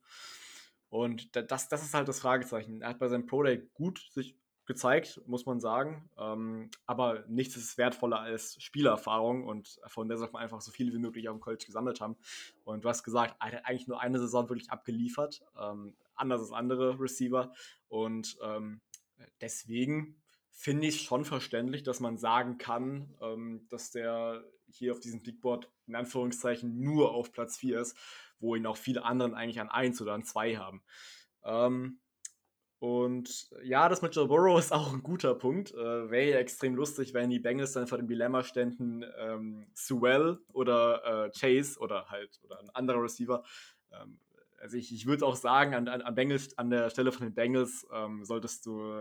Und 0.90 1.34
das, 1.34 1.68
das 1.68 1.82
ist 1.82 1.94
halt 1.94 2.08
das 2.08 2.20
Fragezeichen. 2.20 2.82
Er 2.82 2.90
hat 2.90 2.98
bei 2.98 3.08
seinem 3.08 3.26
Pro 3.26 3.42
Day 3.42 3.68
gut 3.74 4.06
sich 4.12 4.36
gezeigt, 4.66 5.20
muss 5.26 5.46
man 5.46 5.60
sagen. 5.60 6.08
Ähm, 6.18 6.70
aber 6.86 7.24
nichts 7.28 7.56
ist 7.56 7.76
wertvoller 7.78 8.20
als 8.20 8.62
Spielerfahrung 8.62 9.44
und 9.44 9.78
von 9.86 10.08
der 10.08 10.18
sollte 10.18 10.32
man 10.32 10.42
einfach 10.42 10.60
so 10.60 10.70
viel 10.70 10.92
wie 10.92 10.98
möglich 10.98 11.28
auf 11.28 11.36
dem 11.36 11.40
College 11.40 11.64
gesammelt 11.66 12.00
haben. 12.00 12.16
Und 12.64 12.84
du 12.84 12.88
hast 12.88 13.02
gesagt, 13.02 13.36
er 13.40 13.52
hat 13.52 13.66
eigentlich 13.66 13.88
nur 13.88 14.00
eine 14.00 14.18
Saison 14.18 14.48
wirklich 14.48 14.70
abgeliefert, 14.70 15.42
ähm, 15.60 15.96
anders 16.14 16.40
als 16.40 16.52
andere 16.52 16.98
Receiver. 16.98 17.52
Und 17.88 18.38
ähm, 18.42 18.80
deswegen 19.40 20.16
finde 20.50 20.86
ich 20.86 21.02
schon 21.02 21.24
verständlich, 21.24 21.82
dass 21.82 22.00
man 22.00 22.16
sagen 22.16 22.58
kann, 22.58 23.14
ähm, 23.20 23.66
dass 23.68 23.90
der 23.90 24.44
hier 24.70 24.92
auf 24.92 25.00
diesem 25.00 25.22
Bigboard 25.22 25.70
in 25.86 25.94
Anführungszeichen 25.94 26.80
nur 26.80 27.12
auf 27.12 27.32
Platz 27.32 27.58
4 27.58 27.80
ist, 27.80 27.96
wo 28.40 28.56
ihn 28.56 28.66
auch 28.66 28.76
viele 28.76 29.04
anderen 29.04 29.34
eigentlich 29.34 29.60
an 29.60 29.68
1 29.68 30.00
oder 30.00 30.14
an 30.14 30.24
2 30.24 30.56
haben. 30.56 30.82
Und 32.84 33.48
ja, 33.62 33.88
das 33.88 34.02
mit 34.02 34.14
Joe 34.14 34.28
Burrow 34.28 34.58
ist 34.58 34.70
auch 34.70 34.92
ein 34.92 35.02
guter 35.02 35.34
Punkt. 35.34 35.72
Äh, 35.72 36.10
Wäre 36.10 36.32
ja 36.32 36.36
extrem 36.36 36.74
lustig, 36.74 37.14
wenn 37.14 37.30
die 37.30 37.38
Bengals 37.38 37.72
dann 37.72 37.86
vor 37.86 37.96
dem 37.96 38.06
Dilemma 38.06 38.42
ständen, 38.42 39.02
ähm, 39.16 39.66
Sewell 39.72 40.38
oder 40.52 41.02
äh, 41.24 41.30
Chase 41.30 41.78
oder 41.78 42.10
halt 42.10 42.38
oder 42.42 42.60
ein 42.60 42.68
anderer 42.74 43.02
Receiver. 43.02 43.42
Ähm, 43.90 44.20
also 44.58 44.76
ich, 44.76 44.92
ich 44.92 45.06
würde 45.06 45.24
auch 45.24 45.36
sagen, 45.36 45.72
an, 45.72 45.88
an, 45.88 46.14
Bengals, 46.14 46.58
an 46.58 46.68
der 46.68 46.90
Stelle 46.90 47.10
von 47.10 47.26
den 47.26 47.34
Bengals 47.34 47.86
ähm, 47.90 48.22
solltest 48.22 48.66
du 48.66 48.92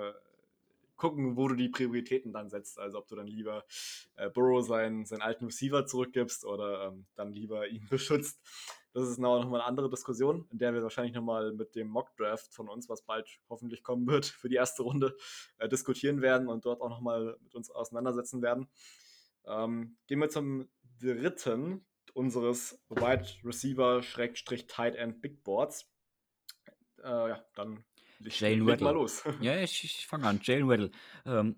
gucken, 0.96 1.36
wo 1.36 1.50
du 1.50 1.56
die 1.56 1.68
Prioritäten 1.68 2.32
dann 2.32 2.50
setzt. 2.50 2.80
Also 2.80 3.00
ob 3.00 3.10
du 3.10 3.18
dann 3.18 3.28
lieber 3.28 3.66
äh, 4.16 4.30
Burrow 4.30 4.66
seinen, 4.66 5.06
seinen 5.06 5.24
alten 5.24 5.44
Receiver 5.44 5.86
zurückgibst 5.86 6.46
oder 6.46 6.88
ähm, 6.88 7.06
dann 7.16 7.34
lieber 7.34 7.68
ihn 7.68 7.86
beschützt. 7.90 8.40
Das 8.94 9.08
ist 9.08 9.18
noch 9.18 9.44
mal 9.50 9.60
eine 9.60 9.66
andere 9.66 9.90
Diskussion, 9.90 10.48
in 10.52 10.60
der 10.60 10.74
wir 10.74 10.84
wahrscheinlich 10.84 11.16
nochmal 11.16 11.52
mit 11.52 11.76
dem 11.76 11.88
Mock-Draft 11.88 12.54
von 12.54 12.70
uns, 12.70 12.88
was 12.90 13.02
bald 13.02 13.28
hoffentlich 13.50 13.84
kommen 13.84 14.06
wird, 14.08 14.26
für 14.26 14.50
die 14.50 14.56
erste 14.56 14.84
Runde 14.84 15.16
äh, 15.58 15.68
diskutieren 15.68 16.22
werden 16.22 16.48
und 16.48 16.66
dort 16.66 16.80
auch 16.82 16.90
nochmal 16.90 17.38
mit 17.42 17.56
uns 17.56 17.72
auseinandersetzen 17.72 18.42
werden. 18.42 18.68
Ähm, 19.46 19.98
gehen 20.08 20.20
wir 20.20 20.30
zum 20.30 20.70
dritten 21.00 21.86
unseres 22.14 22.80
Wide 22.90 23.26
Receiver-Tight 23.44 24.96
End 24.96 25.22
Big 25.22 25.44
Boards. 25.44 25.90
Äh, 27.04 27.30
ja, 27.30 27.46
dann 27.56 27.84
Jalen 28.20 28.66
Weddle. 28.66 28.84
mal 28.86 28.94
los. 28.94 29.24
Ja, 29.42 29.58
ich, 29.58 29.84
ich 29.84 30.08
fange 30.08 30.28
an. 30.28 30.40
Jalen 30.44 30.70
Weddle. 30.70 30.92
Ähm, 31.26 31.56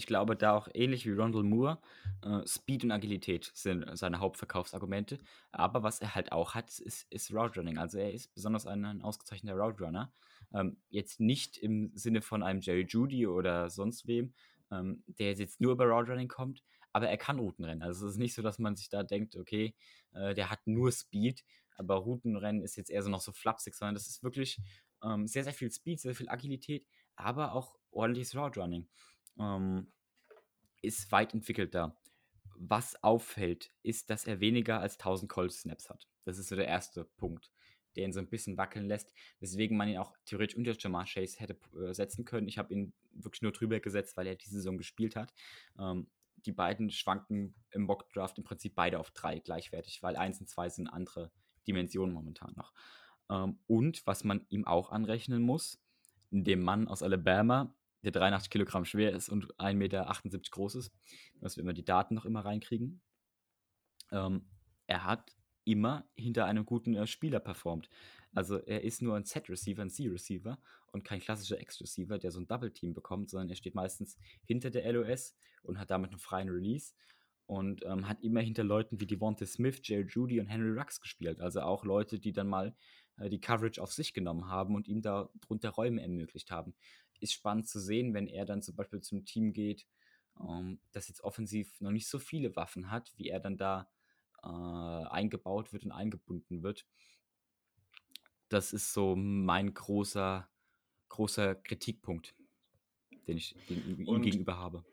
ich 0.00 0.06
glaube, 0.06 0.34
da 0.34 0.56
auch 0.56 0.66
ähnlich 0.72 1.04
wie 1.04 1.10
Rondell 1.10 1.42
Moore, 1.42 1.78
äh, 2.22 2.40
Speed 2.46 2.84
und 2.84 2.90
Agilität 2.90 3.50
sind 3.52 3.84
seine 3.98 4.18
Hauptverkaufsargumente. 4.18 5.18
Aber 5.52 5.82
was 5.82 6.00
er 6.00 6.14
halt 6.14 6.32
auch 6.32 6.54
hat, 6.54 6.78
ist, 6.78 7.06
ist 7.10 7.34
Route 7.34 7.60
Running. 7.60 7.76
Also 7.76 7.98
er 7.98 8.10
ist 8.10 8.34
besonders 8.34 8.66
ein, 8.66 8.82
ein 8.86 9.02
ausgezeichneter 9.02 9.58
Route 9.58 9.84
Runner. 9.84 10.10
Ähm, 10.54 10.78
jetzt 10.88 11.20
nicht 11.20 11.58
im 11.58 11.92
Sinne 11.94 12.22
von 12.22 12.42
einem 12.42 12.60
Jerry 12.60 12.86
Judy 12.88 13.26
oder 13.26 13.68
sonst 13.68 14.06
wem, 14.06 14.32
ähm, 14.70 15.04
der 15.06 15.34
jetzt 15.34 15.60
nur 15.60 15.72
über 15.72 15.84
Route 15.84 16.12
Running 16.12 16.28
kommt, 16.28 16.62
aber 16.94 17.08
er 17.10 17.18
kann 17.18 17.38
Routenrennen. 17.38 17.82
Also 17.82 18.06
es 18.06 18.12
ist 18.14 18.18
nicht 18.18 18.34
so, 18.34 18.40
dass 18.40 18.58
man 18.58 18.76
sich 18.76 18.88
da 18.88 19.02
denkt, 19.02 19.36
okay, 19.36 19.74
äh, 20.14 20.34
der 20.34 20.48
hat 20.48 20.66
nur 20.66 20.90
Speed, 20.92 21.44
aber 21.76 21.96
Routenrennen 21.96 22.62
ist 22.62 22.76
jetzt 22.76 22.90
eher 22.90 23.02
so 23.02 23.10
noch 23.10 23.20
so 23.20 23.32
flapsig, 23.32 23.74
sondern 23.74 23.96
das 23.96 24.08
ist 24.08 24.22
wirklich 24.22 24.58
ähm, 25.02 25.26
sehr, 25.26 25.44
sehr 25.44 25.52
viel 25.52 25.70
Speed, 25.70 26.00
sehr 26.00 26.14
viel 26.14 26.30
Agilität, 26.30 26.86
aber 27.16 27.52
auch 27.52 27.76
ordentliches 27.90 28.34
Route 28.34 28.60
Running 28.60 28.88
ähm, 29.40 29.86
ist 30.82 31.10
weit 31.12 31.34
entwickelter. 31.34 31.96
Was 32.56 33.02
auffällt, 33.02 33.72
ist, 33.82 34.10
dass 34.10 34.26
er 34.26 34.40
weniger 34.40 34.80
als 34.80 34.98
1000 34.98 35.30
Cold 35.30 35.52
Snaps 35.52 35.88
hat. 35.88 36.06
Das 36.24 36.38
ist 36.38 36.48
so 36.48 36.56
der 36.56 36.68
erste 36.68 37.04
Punkt, 37.04 37.50
der 37.96 38.04
ihn 38.04 38.12
so 38.12 38.20
ein 38.20 38.28
bisschen 38.28 38.58
wackeln 38.58 38.86
lässt, 38.86 39.12
weswegen 39.40 39.76
man 39.76 39.88
ihn 39.88 39.98
auch 39.98 40.14
theoretisch 40.26 40.56
unter 40.56 40.76
Jamar 40.78 41.06
Chase 41.06 41.40
hätte 41.40 41.56
äh, 41.76 41.94
setzen 41.94 42.24
können. 42.24 42.48
Ich 42.48 42.58
habe 42.58 42.72
ihn 42.72 42.92
wirklich 43.12 43.42
nur 43.42 43.52
drüber 43.52 43.80
gesetzt, 43.80 44.16
weil 44.16 44.26
er 44.26 44.36
diese 44.36 44.56
Saison 44.56 44.76
gespielt 44.76 45.16
hat. 45.16 45.32
Ähm, 45.78 46.06
die 46.46 46.52
beiden 46.52 46.90
schwanken 46.90 47.54
im 47.70 47.82
Mock-Draft 47.82 48.38
im 48.38 48.44
Prinzip 48.44 48.74
beide 48.74 48.98
auf 48.98 49.10
drei 49.10 49.38
gleichwertig, 49.38 50.02
weil 50.02 50.16
eins 50.16 50.40
und 50.40 50.48
zwei 50.48 50.68
sind 50.68 50.88
andere 50.88 51.30
Dimensionen 51.66 52.14
momentan 52.14 52.52
noch. 52.56 52.72
Ähm, 53.30 53.58
und 53.66 54.06
was 54.06 54.24
man 54.24 54.44
ihm 54.50 54.66
auch 54.66 54.90
anrechnen 54.90 55.42
muss, 55.42 55.82
dem 56.30 56.62
Mann 56.62 56.88
aus 56.88 57.02
Alabama 57.02 57.74
der 58.02 58.12
83 58.12 58.50
Kilogramm 58.50 58.84
schwer 58.84 59.12
ist 59.12 59.28
und 59.28 59.54
1,78 59.56 59.74
Meter 59.74 60.40
groß 60.50 60.74
ist, 60.76 60.92
dass 61.40 61.56
wir 61.56 61.62
immer 61.62 61.72
die 61.72 61.84
Daten 61.84 62.14
noch 62.14 62.24
immer 62.24 62.44
reinkriegen. 62.44 63.00
Ähm, 64.10 64.46
er 64.86 65.04
hat 65.04 65.36
immer 65.64 66.08
hinter 66.16 66.46
einem 66.46 66.64
guten 66.64 66.94
äh, 66.94 67.06
Spieler 67.06 67.40
performt. 67.40 67.88
Also 68.32 68.58
er 68.58 68.82
ist 68.82 69.02
nur 69.02 69.16
ein 69.16 69.24
Set-Receiver, 69.24 69.82
ein 69.82 69.90
C-Receiver 69.90 70.58
und 70.92 71.04
kein 71.04 71.20
klassischer 71.20 71.60
X-Receiver, 71.60 72.18
der 72.18 72.30
so 72.30 72.40
ein 72.40 72.46
Double-Team 72.46 72.94
bekommt, 72.94 73.30
sondern 73.30 73.50
er 73.50 73.56
steht 73.56 73.74
meistens 73.74 74.18
hinter 74.44 74.70
der 74.70 74.90
LOS 74.92 75.34
und 75.62 75.78
hat 75.78 75.90
damit 75.90 76.10
einen 76.10 76.18
freien 76.18 76.48
Release 76.48 76.94
und 77.46 77.84
ähm, 77.84 78.08
hat 78.08 78.22
immer 78.22 78.40
hinter 78.40 78.64
Leuten 78.64 79.00
wie 79.00 79.06
Devonta 79.06 79.44
Smith, 79.46 79.80
Jerry 79.82 80.06
Judy 80.08 80.40
und 80.40 80.46
Henry 80.46 80.78
Rux 80.78 81.00
gespielt. 81.00 81.40
Also 81.40 81.60
auch 81.62 81.84
Leute, 81.84 82.18
die 82.18 82.32
dann 82.32 82.48
mal 82.48 82.74
äh, 83.18 83.28
die 83.28 83.40
Coverage 83.40 83.82
auf 83.82 83.92
sich 83.92 84.14
genommen 84.14 84.48
haben 84.48 84.74
und 84.74 84.88
ihm 84.88 85.02
da 85.02 85.28
drunter 85.40 85.70
Räume 85.70 86.00
ermöglicht 86.00 86.50
haben 86.50 86.74
ist 87.20 87.32
spannend 87.32 87.68
zu 87.68 87.80
sehen, 87.80 88.14
wenn 88.14 88.26
er 88.26 88.44
dann 88.44 88.62
zum 88.62 88.76
Beispiel 88.76 89.00
zum 89.00 89.24
Team 89.24 89.52
geht, 89.52 89.86
ähm, 90.40 90.80
das 90.92 91.08
jetzt 91.08 91.22
offensiv 91.22 91.80
noch 91.80 91.90
nicht 91.90 92.08
so 92.08 92.18
viele 92.18 92.54
Waffen 92.56 92.90
hat, 92.90 93.12
wie 93.16 93.28
er 93.28 93.40
dann 93.40 93.56
da 93.56 93.88
äh, 94.42 94.46
eingebaut 94.46 95.72
wird 95.72 95.84
und 95.84 95.92
eingebunden 95.92 96.62
wird. 96.62 96.86
Das 98.48 98.72
ist 98.72 98.92
so 98.92 99.14
mein 99.16 99.74
großer, 99.74 100.48
großer 101.08 101.54
Kritikpunkt, 101.54 102.34
den 103.26 103.36
ich 103.36 103.54
ihm, 103.70 104.04
ihm 104.06 104.22
gegenüber 104.22 104.56
habe. 104.58 104.84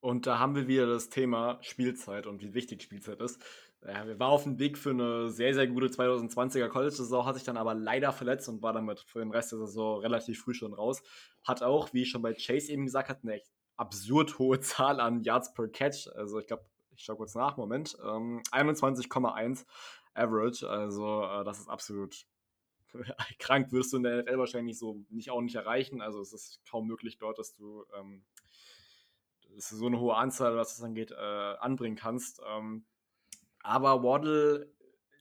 Und 0.00 0.26
da 0.26 0.38
haben 0.38 0.54
wir 0.54 0.68
wieder 0.68 0.86
das 0.86 1.08
Thema 1.08 1.58
Spielzeit 1.62 2.26
und 2.26 2.40
wie 2.40 2.54
wichtig 2.54 2.82
Spielzeit 2.82 3.20
ist. 3.20 3.42
Ja, 3.86 4.18
waren 4.18 4.32
auf 4.32 4.42
dem 4.42 4.58
Weg 4.58 4.76
für 4.76 4.90
eine 4.90 5.30
sehr, 5.30 5.54
sehr 5.54 5.68
gute 5.68 5.86
2020er 5.86 6.68
College-Saison, 6.68 7.24
hat 7.24 7.36
sich 7.36 7.44
dann 7.44 7.56
aber 7.56 7.74
leider 7.74 8.12
verletzt 8.12 8.48
und 8.48 8.60
war 8.60 8.72
damit 8.72 9.00
für 9.00 9.20
den 9.20 9.30
Rest 9.30 9.52
der 9.52 9.60
Saison 9.60 10.00
relativ 10.00 10.42
früh 10.42 10.52
schon 10.52 10.74
raus. 10.74 11.02
Hat 11.44 11.62
auch, 11.62 11.92
wie 11.92 12.02
ich 12.02 12.10
schon 12.10 12.22
bei 12.22 12.34
Chase 12.34 12.72
eben 12.72 12.86
gesagt 12.86 13.08
habe, 13.08 13.20
eine 13.22 13.34
echt 13.34 13.50
absurd 13.76 14.38
hohe 14.38 14.60
Zahl 14.60 15.00
an 15.00 15.22
Yards 15.22 15.54
per 15.54 15.68
Catch. 15.68 16.08
Also 16.14 16.40
ich 16.40 16.46
glaube, 16.48 16.64
ich 16.96 17.04
schaue 17.04 17.16
kurz 17.16 17.34
nach, 17.34 17.56
Moment. 17.56 17.96
Ähm, 18.02 18.42
21,1 18.50 19.64
Average. 20.14 20.68
Also 20.68 21.22
äh, 21.22 21.44
das 21.44 21.60
ist 21.60 21.68
absolut 21.68 22.26
krank. 23.38 23.70
Wirst 23.70 23.92
du 23.92 23.98
in 23.98 24.02
der 24.02 24.22
NFL 24.22 24.38
wahrscheinlich 24.38 24.78
so 24.78 25.04
nicht 25.08 25.30
auch 25.30 25.40
nicht 25.40 25.54
erreichen. 25.54 26.02
Also 26.02 26.20
es 26.20 26.32
ist 26.32 26.60
kaum 26.68 26.88
möglich 26.88 27.18
dort, 27.18 27.38
dass 27.38 27.54
du 27.54 27.84
ähm, 27.96 28.24
so 29.56 29.86
eine 29.86 30.00
hohe 30.00 30.16
Anzahl, 30.16 30.56
was 30.56 30.76
das 30.76 30.84
angeht, 30.84 31.12
äh, 31.12 31.14
anbringen 31.14 31.96
kannst. 31.96 32.42
Ähm, 32.44 32.84
aber 33.68 34.02
Waddle, 34.02 34.72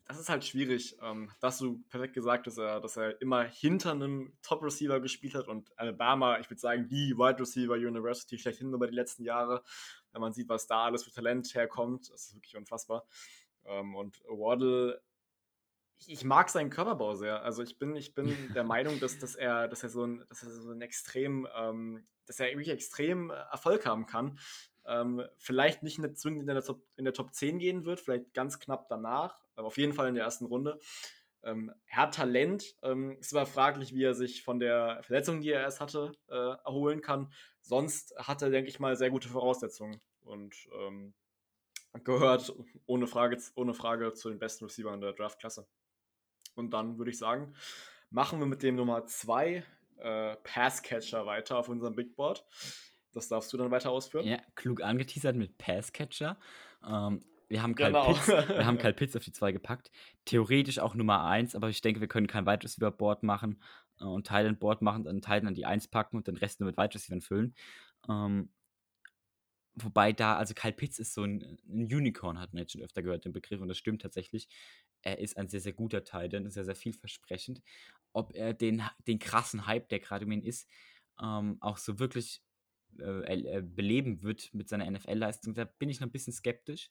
das 0.05 0.19
ist 0.19 0.29
halt 0.29 0.45
schwierig. 0.45 0.97
Ähm, 1.01 1.29
dass 1.41 1.57
du 1.57 1.83
perfekt 1.89 2.13
gesagt, 2.13 2.47
dass 2.47 2.57
er, 2.57 2.79
dass 2.79 2.95
er 2.95 3.21
immer 3.21 3.43
hinter 3.43 3.91
einem 3.91 4.37
Top-Receiver 4.41 5.01
gespielt 5.01 5.35
hat 5.35 5.49
und 5.49 5.77
Alabama, 5.77 6.39
ich 6.39 6.49
würde 6.49 6.61
sagen, 6.61 6.87
die 6.87 7.17
Wide 7.17 7.41
Receiver 7.41 7.73
University 7.73 8.39
schlechthin 8.39 8.71
über 8.71 8.87
die 8.87 8.95
letzten 8.95 9.25
Jahre. 9.25 9.63
Wenn 10.13 10.21
man 10.21 10.31
sieht, 10.31 10.47
was 10.47 10.65
da 10.65 10.85
alles 10.85 11.03
für 11.03 11.11
Talent 11.11 11.53
herkommt, 11.53 12.09
das 12.09 12.27
ist 12.27 12.35
wirklich 12.35 12.55
unfassbar. 12.55 13.05
Ähm, 13.65 13.95
und 13.95 14.23
Waddle, 14.29 15.01
ich 16.05 16.23
mag 16.23 16.49
seinen 16.49 16.69
Körperbau 16.69 17.15
sehr. 17.15 17.43
Also 17.43 17.63
ich 17.63 17.77
bin, 17.77 17.97
ich 17.97 18.15
bin 18.15 18.33
der 18.53 18.63
Meinung, 18.63 18.97
dass, 19.01 19.19
dass, 19.19 19.35
er, 19.35 19.67
dass 19.67 19.83
er 19.83 19.89
so 19.89 20.05
ein, 20.05 20.23
dass 20.29 20.43
er 20.43 20.51
so 20.51 20.71
ein 20.71 20.79
extrem, 20.79 21.49
ähm, 21.53 22.05
dass 22.25 22.39
er 22.39 22.47
wirklich 22.51 22.69
extrem 22.69 23.29
Erfolg 23.29 23.85
haben 23.85 24.05
kann 24.05 24.39
ähm, 24.87 25.23
vielleicht 25.37 25.83
nicht 25.83 25.99
zwingend 26.17 26.41
in 26.41 26.47
der, 26.47 26.63
Top, 26.63 26.81
in 26.95 27.05
der 27.05 27.13
Top 27.13 27.33
10 27.33 27.59
gehen 27.59 27.85
wird, 27.85 27.99
vielleicht 27.99 28.33
ganz 28.33 28.59
knapp 28.59 28.87
danach, 28.89 29.37
aber 29.55 29.67
auf 29.67 29.77
jeden 29.77 29.93
Fall 29.93 30.07
in 30.07 30.15
der 30.15 30.23
ersten 30.23 30.45
Runde. 30.45 30.79
Ähm, 31.43 31.71
er 31.85 31.97
hat 31.97 32.15
Talent, 32.15 32.75
ähm, 32.83 33.17
ist 33.19 33.33
aber 33.33 33.45
fraglich, 33.45 33.93
wie 33.93 34.03
er 34.03 34.15
sich 34.15 34.43
von 34.43 34.59
der 34.59 35.01
Verletzung, 35.03 35.41
die 35.41 35.51
er 35.51 35.61
erst 35.61 35.79
hatte, 35.79 36.11
äh, 36.29 36.33
erholen 36.33 37.01
kann. 37.01 37.31
Sonst 37.61 38.15
hat 38.17 38.41
er, 38.41 38.49
denke 38.49 38.69
ich 38.69 38.79
mal, 38.79 38.95
sehr 38.95 39.09
gute 39.09 39.29
Voraussetzungen 39.29 40.01
und 40.21 40.55
ähm, 40.73 41.13
gehört 42.03 42.53
ohne 42.85 43.07
Frage, 43.07 43.37
ohne 43.55 43.73
Frage 43.73 44.13
zu 44.13 44.29
den 44.29 44.39
besten 44.39 44.65
Receivern 44.65 45.01
der 45.01 45.13
Draftklasse. 45.13 45.67
Und 46.55 46.71
dann 46.71 46.97
würde 46.97 47.11
ich 47.11 47.17
sagen, 47.17 47.53
machen 48.09 48.39
wir 48.39 48.45
mit 48.45 48.63
dem 48.63 48.75
Nummer 48.75 49.05
2 49.05 49.63
äh, 49.99 50.35
Passcatcher 50.37 51.25
weiter 51.25 51.57
auf 51.57 51.69
unserem 51.69 51.95
Big 51.95 52.15
Board. 52.15 52.45
Das 53.17 53.29
darfst 53.29 53.51
du 53.51 53.57
dann 53.57 53.71
weiter 53.71 53.89
ausführen. 53.89 54.27
Ja, 54.27 54.37
klug 54.53 54.83
angeteasert 54.83 55.35
mit 55.35 55.57
Passcatcher. 55.57 56.37
Ähm, 56.87 57.19
wir 57.49 57.63
haben 57.63 57.73
Kyle 57.73 57.87
genau. 57.87 58.13
Pitts, 58.13 58.27
wir 58.49 58.65
haben 58.65 58.77
Kyle 58.77 58.93
Pitts 58.93 59.15
auf 59.15 59.23
die 59.23 59.31
2 59.31 59.53
gepackt. 59.53 59.89
Theoretisch 60.25 60.77
auch 60.77 60.93
Nummer 60.93 61.25
1, 61.25 61.55
aber 61.55 61.69
ich 61.69 61.81
denke, 61.81 61.99
wir 61.99 62.07
können 62.07 62.27
kein 62.27 62.45
Wide 62.45 62.63
Receiver 62.63 62.91
Board 62.91 63.23
machen 63.23 63.59
äh, 63.99 64.03
und 64.03 64.27
Thailand 64.27 64.59
Board 64.59 64.83
machen, 64.83 65.03
dann 65.03 65.21
Thailand 65.21 65.47
an 65.47 65.55
die 65.55 65.65
1 65.65 65.87
packen 65.87 66.17
und 66.17 66.27
den 66.27 66.37
Rest 66.37 66.59
nur 66.59 66.67
mit 66.67 66.77
Wide 66.77 66.93
Receivers 66.93 67.25
füllen. 67.25 67.55
Ähm, 68.07 68.51
wobei 69.73 70.13
da, 70.13 70.37
also 70.37 70.53
Kyle 70.53 70.73
Pitts 70.73 70.99
ist 70.99 71.15
so 71.15 71.23
ein, 71.23 71.57
ein, 71.67 71.85
Unicorn, 71.85 72.39
hat 72.39 72.53
man 72.53 72.61
jetzt 72.61 72.73
schon 72.73 72.83
öfter 72.83 73.01
gehört, 73.01 73.25
den 73.25 73.33
Begriff, 73.33 73.61
und 73.61 73.67
das 73.67 73.79
stimmt 73.79 74.03
tatsächlich. 74.03 74.47
Er 75.01 75.17
ist 75.17 75.37
ein 75.37 75.47
sehr, 75.47 75.61
sehr 75.61 75.73
guter 75.73 76.03
Titan, 76.03 76.51
sehr, 76.51 76.65
sehr 76.65 76.75
vielversprechend. 76.75 77.63
Ob 78.13 78.35
er 78.35 78.53
den, 78.53 78.83
den 79.07 79.17
krassen 79.17 79.65
Hype, 79.65 79.89
der 79.89 80.01
gerade 80.01 80.25
um 80.25 80.31
ihn 80.31 80.43
ist, 80.43 80.69
ähm, 81.19 81.57
auch 81.61 81.77
so 81.77 81.97
wirklich 81.97 82.43
äh, 82.99 83.61
beleben 83.61 84.23
wird 84.23 84.53
mit 84.53 84.69
seiner 84.69 84.89
NFL-Leistung, 84.89 85.53
da 85.53 85.65
bin 85.65 85.89
ich 85.89 85.99
noch 85.99 86.07
ein 86.07 86.11
bisschen 86.11 86.33
skeptisch. 86.33 86.89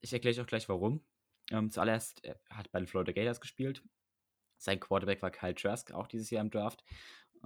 Ich 0.00 0.12
erkläre 0.12 0.34
euch 0.34 0.40
auch 0.40 0.46
gleich 0.46 0.68
warum. 0.68 1.04
Ähm, 1.50 1.70
zuallererst, 1.70 2.24
er 2.24 2.38
hat 2.50 2.70
bei 2.72 2.78
den 2.78 2.86
Florida 2.86 3.12
Gators 3.12 3.40
gespielt. 3.40 3.82
Sein 4.58 4.80
Quarterback 4.80 5.22
war 5.22 5.30
Kyle 5.30 5.54
Trask, 5.54 5.92
auch 5.92 6.08
dieses 6.08 6.30
Jahr 6.30 6.42
im 6.42 6.50
Draft. 6.50 6.84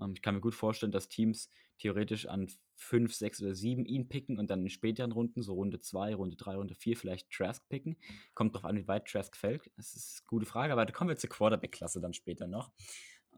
Ähm, 0.01 0.13
ich 0.15 0.23
kann 0.23 0.35
mir 0.35 0.41
gut 0.41 0.55
vorstellen, 0.55 0.93
dass 0.93 1.09
Teams 1.09 1.51
theoretisch 1.79 2.27
an 2.27 2.49
5, 2.77 3.15
6 3.15 3.43
oder 3.43 3.55
7 3.55 3.85
ihn 3.85 4.09
picken 4.09 4.39
und 4.39 4.51
dann 4.51 4.63
in 4.63 4.71
späteren 4.71 5.13
Runden, 5.13 5.43
so 5.43 5.55
Runde 5.55 5.81
2, 5.81 6.15
Runde 6.15 6.37
3, 6.37 6.57
Runde 6.57 6.75
4, 6.75 6.97
vielleicht 6.97 7.31
Trask 7.31 7.69
picken. 7.69 7.97
Kommt 8.35 8.55
drauf 8.55 8.65
an, 8.65 8.77
wie 8.77 8.89
weit 8.89 9.07
Trask 9.07 9.37
fällt. 9.37 9.71
Das 9.77 9.95
ist 9.95 10.21
eine 10.21 10.29
gute 10.29 10.47
Frage, 10.47 10.73
aber 10.73 10.87
da 10.87 10.93
kommen 10.93 11.11
wir 11.11 11.17
zur 11.17 11.31
Quarterback-Klasse 11.31 12.01
dann 12.01 12.15
später 12.15 12.47
noch 12.47 12.73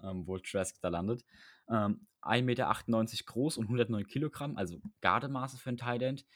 ähm, 0.02 0.26
wo 0.26 0.38
Trask 0.38 0.80
da 0.80 0.88
landet. 0.88 1.24
Ähm, 1.68 2.06
1,98 2.22 2.42
Meter 2.42 2.74
groß 3.26 3.58
und 3.58 3.64
109 3.64 4.06
Kilogramm, 4.06 4.56
also 4.56 4.80
Gardemaße 5.00 5.58
für 5.58 5.70
ein 5.70 5.76
Tight 5.76 6.02
End. 6.02 6.26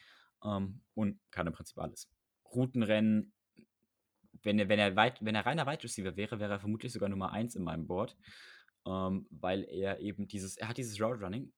Ähm, 0.45 0.81
und 0.95 1.19
kann 1.31 1.47
im 1.47 1.53
Prinzip 1.53 1.79
alles. 1.79 2.11
Routenrennen, 2.45 3.33
wenn 4.43 4.59
er, 4.59 4.69
wenn 4.69 4.79
er, 4.79 4.97
weit, 4.97 5.25
wenn 5.25 5.35
er 5.35 5.47
reiner 5.47 5.67
Wide 5.67 5.83
Receiver 5.83 6.17
wäre, 6.17 6.39
wäre 6.39 6.53
er 6.53 6.61
vermutlich 6.61 6.93
sogar 6.93 7.09
Nummer 7.09 7.33
1 7.33 7.57
in 7.57 7.65
meinem 7.65 7.87
Board. 7.87 8.17
Ähm, 8.87 9.27
weil 9.31 9.65
er 9.65 10.01
eben 10.01 10.29
dieses, 10.29 10.57
er 10.57 10.69
hat 10.69 10.79
dieses 10.79 11.01
Route 11.01 11.21
Running, 11.21 11.53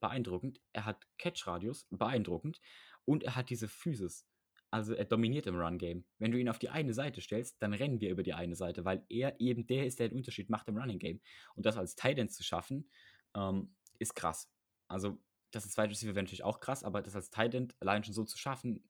beeindruckend. 0.00 0.60
Er 0.72 0.86
hat 0.86 1.06
Catch-Radius, 1.18 1.86
beeindruckend. 1.90 2.60
Und 3.04 3.22
er 3.22 3.36
hat 3.36 3.50
diese 3.50 3.68
Physis, 3.68 4.26
Also 4.74 4.92
er 4.92 5.04
dominiert 5.04 5.46
im 5.46 5.54
Run-Game. 5.54 6.04
Wenn 6.18 6.32
du 6.32 6.38
ihn 6.40 6.48
auf 6.48 6.58
die 6.58 6.68
eine 6.68 6.92
Seite 6.94 7.20
stellst, 7.20 7.62
dann 7.62 7.74
rennen 7.74 8.00
wir 8.00 8.10
über 8.10 8.24
die 8.24 8.34
eine 8.34 8.56
Seite, 8.56 8.84
weil 8.84 9.06
er 9.08 9.40
eben 9.40 9.68
der 9.68 9.86
ist, 9.86 10.00
der 10.00 10.08
den 10.08 10.16
Unterschied 10.16 10.50
macht 10.50 10.66
im 10.66 10.76
Running-Game. 10.76 11.20
Und 11.54 11.64
das 11.64 11.76
als 11.76 11.94
Tight 11.94 12.18
End 12.18 12.32
zu 12.32 12.42
schaffen, 12.42 12.90
ähm, 13.36 13.72
ist 14.00 14.16
krass. 14.16 14.50
Also 14.88 15.16
das 15.52 15.62
als 15.62 15.76
Wide 15.76 16.08
wäre 16.08 16.24
natürlich 16.24 16.42
auch 16.42 16.58
krass, 16.58 16.82
aber 16.82 17.02
das 17.02 17.14
als 17.14 17.30
Tight 17.30 17.54
End 17.54 17.76
allein 17.78 18.02
schon 18.02 18.14
so 18.14 18.24
zu 18.24 18.36
schaffen, 18.36 18.82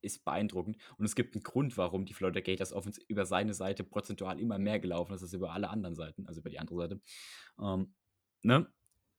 ist 0.00 0.24
beeindruckend. 0.24 0.78
Und 0.96 1.04
es 1.04 1.14
gibt 1.14 1.34
einen 1.34 1.42
Grund, 1.42 1.76
warum 1.76 2.06
die 2.06 2.14
Florida 2.14 2.40
Gators 2.40 2.72
Offense 2.72 3.02
über 3.06 3.26
seine 3.26 3.52
Seite 3.52 3.84
prozentual 3.84 4.40
immer 4.40 4.58
mehr 4.58 4.80
gelaufen 4.80 5.12
ist 5.12 5.22
als 5.22 5.34
über 5.34 5.52
alle 5.52 5.68
anderen 5.68 5.94
Seiten, 5.94 6.26
also 6.26 6.40
über 6.40 6.48
die 6.48 6.58
andere 6.58 6.76
Seite. 6.76 7.00
Ähm, 7.60 7.92
ne? 8.40 8.72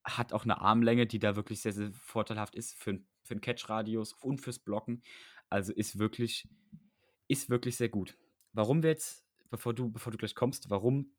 Hat 0.04 0.34
auch 0.34 0.44
eine 0.44 0.60
Armlänge, 0.60 1.06
die 1.06 1.20
da 1.20 1.36
wirklich 1.36 1.62
sehr, 1.62 1.74
sehr 1.74 1.92
vorteilhaft 1.94 2.56
ist 2.56 2.74
für, 2.74 3.00
für 3.22 3.36
den 3.36 3.42
Catch-Radius 3.42 4.14
und 4.14 4.42
fürs 4.42 4.58
Blocken. 4.58 5.04
Also 5.52 5.74
ist 5.74 6.00
wirklich, 6.00 6.48
ist 7.28 7.50
wirklich 7.50 7.76
sehr 7.76 7.90
gut. 7.90 8.18
Warum 8.54 8.84
wir 8.84 8.90
jetzt, 8.90 9.26
bevor 9.50 9.74
du, 9.74 9.92
bevor 9.92 10.12
du 10.12 10.18
gleich 10.18 10.34
kommst, 10.34 10.70
warum 10.70 11.14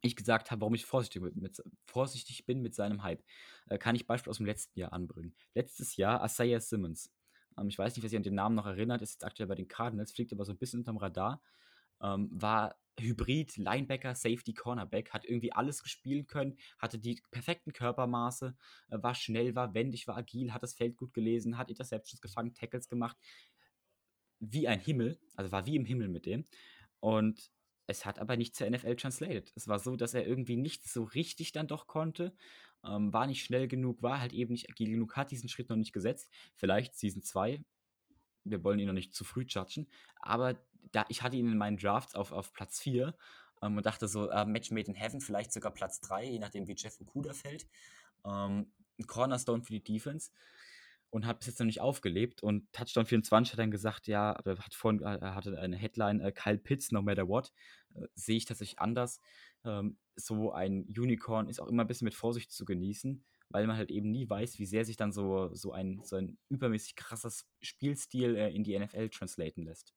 ich 0.00 0.16
gesagt 0.16 0.50
habe, 0.50 0.60
warum 0.60 0.74
ich 0.74 0.84
vorsichtig, 0.86 1.22
mit, 1.22 1.36
mit, 1.36 1.62
vorsichtig 1.86 2.46
bin 2.46 2.62
mit 2.62 2.74
seinem 2.74 3.02
Hype, 3.02 3.24
äh, 3.68 3.78
kann 3.78 3.96
ich 3.96 4.06
Beispiel 4.06 4.30
aus 4.30 4.36
dem 4.36 4.46
letzten 4.46 4.78
Jahr 4.78 4.92
anbringen. 4.92 5.34
Letztes 5.54 5.96
Jahr 5.96 6.24
Isaiah 6.24 6.60
Simmons. 6.60 7.12
Ähm, 7.58 7.68
ich 7.68 7.78
weiß 7.78 7.96
nicht, 7.96 8.02
wer 8.02 8.10
sich 8.10 8.16
an 8.16 8.22
den 8.22 8.34
Namen 8.34 8.54
noch 8.54 8.66
erinnert, 8.66 9.02
ist 9.02 9.14
jetzt 9.14 9.24
aktuell 9.24 9.48
bei 9.48 9.56
den 9.56 9.66
Cardinals, 9.66 10.12
fliegt 10.12 10.32
aber 10.32 10.44
so 10.44 10.52
ein 10.52 10.58
bisschen 10.58 10.80
unterm 10.80 10.98
Radar. 10.98 11.42
Ähm, 12.00 12.28
war 12.32 12.76
Hybrid, 13.00 13.56
Linebacker, 13.56 14.14
Safety, 14.14 14.54
Cornerback, 14.54 15.10
hat 15.10 15.24
irgendwie 15.24 15.52
alles 15.52 15.82
gespielt 15.82 16.28
können, 16.28 16.56
hatte 16.78 16.98
die 16.98 17.20
perfekten 17.30 17.72
Körpermaße, 17.72 18.56
äh, 18.90 19.02
war 19.02 19.14
schnell, 19.14 19.54
war 19.54 19.74
wendig, 19.74 20.06
war 20.06 20.16
agil, 20.16 20.52
hat 20.52 20.62
das 20.62 20.74
Feld 20.74 20.96
gut 20.96 21.12
gelesen, 21.12 21.58
hat 21.58 21.70
Interceptions 21.70 22.20
gefangen, 22.20 22.54
Tackles 22.54 22.88
gemacht. 22.88 23.16
Wie 24.52 24.68
ein 24.68 24.80
Himmel, 24.80 25.18
also 25.36 25.52
war 25.52 25.66
wie 25.66 25.76
im 25.76 25.84
Himmel 25.84 26.08
mit 26.08 26.26
dem. 26.26 26.44
Und 27.00 27.50
es 27.86 28.06
hat 28.06 28.18
aber 28.18 28.36
nicht 28.36 28.56
zur 28.56 28.68
NFL 28.68 28.96
translated. 28.96 29.52
Es 29.54 29.68
war 29.68 29.78
so, 29.78 29.96
dass 29.96 30.14
er 30.14 30.26
irgendwie 30.26 30.56
nicht 30.56 30.88
so 30.88 31.04
richtig 31.04 31.52
dann 31.52 31.66
doch 31.66 31.86
konnte, 31.86 32.34
ähm, 32.84 33.12
war 33.12 33.26
nicht 33.26 33.44
schnell 33.44 33.68
genug, 33.68 34.02
war 34.02 34.20
halt 34.20 34.32
eben 34.32 34.52
nicht 34.52 34.70
agil 34.70 34.90
genug, 34.90 35.16
hat 35.16 35.30
diesen 35.30 35.48
Schritt 35.48 35.68
noch 35.68 35.76
nicht 35.76 35.92
gesetzt. 35.92 36.30
Vielleicht 36.54 36.94
Season 36.94 37.22
2, 37.22 37.62
wir 38.44 38.64
wollen 38.64 38.78
ihn 38.78 38.86
noch 38.86 38.94
nicht 38.94 39.14
zu 39.14 39.24
früh 39.24 39.44
judgen, 39.46 39.86
aber 40.20 40.58
da, 40.92 41.04
ich 41.08 41.22
hatte 41.22 41.36
ihn 41.36 41.50
in 41.50 41.58
meinen 41.58 41.76
Drafts 41.76 42.14
auf, 42.14 42.32
auf 42.32 42.52
Platz 42.52 42.80
4 42.80 43.14
ähm, 43.62 43.76
und 43.76 43.86
dachte 43.86 44.08
so, 44.08 44.30
äh, 44.30 44.44
Match 44.44 44.70
made 44.70 44.88
in 44.88 44.94
heaven, 44.94 45.20
vielleicht 45.20 45.52
sogar 45.52 45.72
Platz 45.72 46.00
3, 46.00 46.24
je 46.24 46.38
nachdem 46.38 46.66
wie 46.66 46.74
Jeff 46.76 47.00
Okuda 47.00 47.32
fällt. 47.32 47.66
Ähm, 48.24 48.72
Cornerstone 49.06 49.62
für 49.62 49.72
die 49.72 49.82
Defense 49.82 50.30
und 51.14 51.26
hat 51.26 51.38
bis 51.38 51.46
jetzt 51.46 51.60
noch 51.60 51.66
nicht 51.66 51.80
aufgelebt. 51.80 52.42
Und 52.42 52.72
Touchdown 52.72 53.06
24 53.06 53.52
hat 53.52 53.60
dann 53.60 53.70
gesagt, 53.70 54.08
ja, 54.08 54.32
er 54.32 54.58
hat 54.58 54.74
vorhin, 54.74 55.00
er 55.00 55.36
hatte 55.36 55.56
eine 55.60 55.76
Headline, 55.76 56.20
äh, 56.20 56.32
Kyle 56.32 56.58
Pitts, 56.58 56.90
no 56.90 57.02
matter 57.02 57.28
what. 57.28 57.52
Äh, 57.94 58.08
sehe 58.16 58.36
ich 58.36 58.46
tatsächlich 58.46 58.80
anders. 58.80 59.20
Ähm, 59.64 59.96
so 60.16 60.50
ein 60.50 60.88
Unicorn 60.88 61.48
ist 61.48 61.60
auch 61.60 61.68
immer 61.68 61.84
ein 61.84 61.86
bisschen 61.86 62.06
mit 62.06 62.16
Vorsicht 62.16 62.50
zu 62.50 62.64
genießen, 62.64 63.24
weil 63.48 63.64
man 63.68 63.76
halt 63.76 63.92
eben 63.92 64.10
nie 64.10 64.28
weiß, 64.28 64.58
wie 64.58 64.66
sehr 64.66 64.84
sich 64.84 64.96
dann 64.96 65.12
so, 65.12 65.54
so, 65.54 65.70
ein, 65.70 66.00
so 66.02 66.16
ein 66.16 66.36
übermäßig 66.48 66.96
krasses 66.96 67.46
Spielstil 67.60 68.34
äh, 68.34 68.50
in 68.50 68.64
die 68.64 68.76
NFL 68.76 69.08
translaten 69.10 69.62
lässt. 69.62 69.94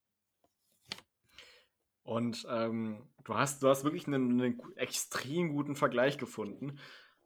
Und 2.04 2.46
ähm, 2.48 3.10
du, 3.24 3.34
hast, 3.34 3.64
du 3.64 3.70
hast 3.70 3.84
wirklich 3.84 4.06
einen, 4.06 4.40
einen 4.40 4.62
extrem 4.76 5.50
guten 5.50 5.76
Vergleich 5.76 6.20
gefunden. 6.20 6.78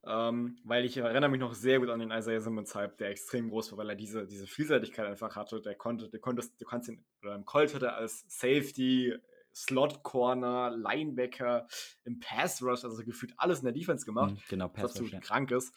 Ähm, 0.03 0.57
weil 0.63 0.83
ich 0.85 0.97
erinnere 0.97 1.29
mich 1.29 1.39
noch 1.39 1.53
sehr 1.53 1.79
gut 1.79 1.89
an 1.89 1.99
den 1.99 2.09
Isaiah 2.09 2.41
Simmons 2.41 2.73
Hype, 2.73 2.97
der 2.97 3.09
extrem 3.09 3.49
groß 3.49 3.71
war, 3.71 3.79
weil 3.79 3.89
er 3.89 3.95
diese, 3.95 4.25
diese 4.25 4.47
Vielseitigkeit 4.47 5.05
einfach 5.05 5.35
hatte. 5.35 5.61
Der 5.61 5.75
konnte, 5.75 6.09
der 6.09 6.19
konntest, 6.19 6.59
du 6.59 6.65
kannst 6.65 6.89
ihn, 6.89 7.03
oder 7.21 7.35
im 7.35 7.45
Colt 7.45 7.75
hatte 7.75 7.93
als 7.93 8.25
Safety, 8.27 9.13
Slot 9.53 10.01
Corner, 10.01 10.71
Linebacker, 10.75 11.67
im 12.03 12.19
Pass 12.19 12.63
Rush, 12.63 12.83
also 12.83 13.03
gefühlt 13.03 13.33
alles 13.37 13.59
in 13.59 13.65
der 13.65 13.73
Defense 13.73 14.05
gemacht. 14.05 14.33
Mhm, 14.33 14.41
genau, 14.49 14.67
Pass 14.69 14.83
Rush. 14.83 14.91
absolut 14.91 15.11
ja. 15.11 15.19
krank 15.19 15.51
ist. 15.51 15.75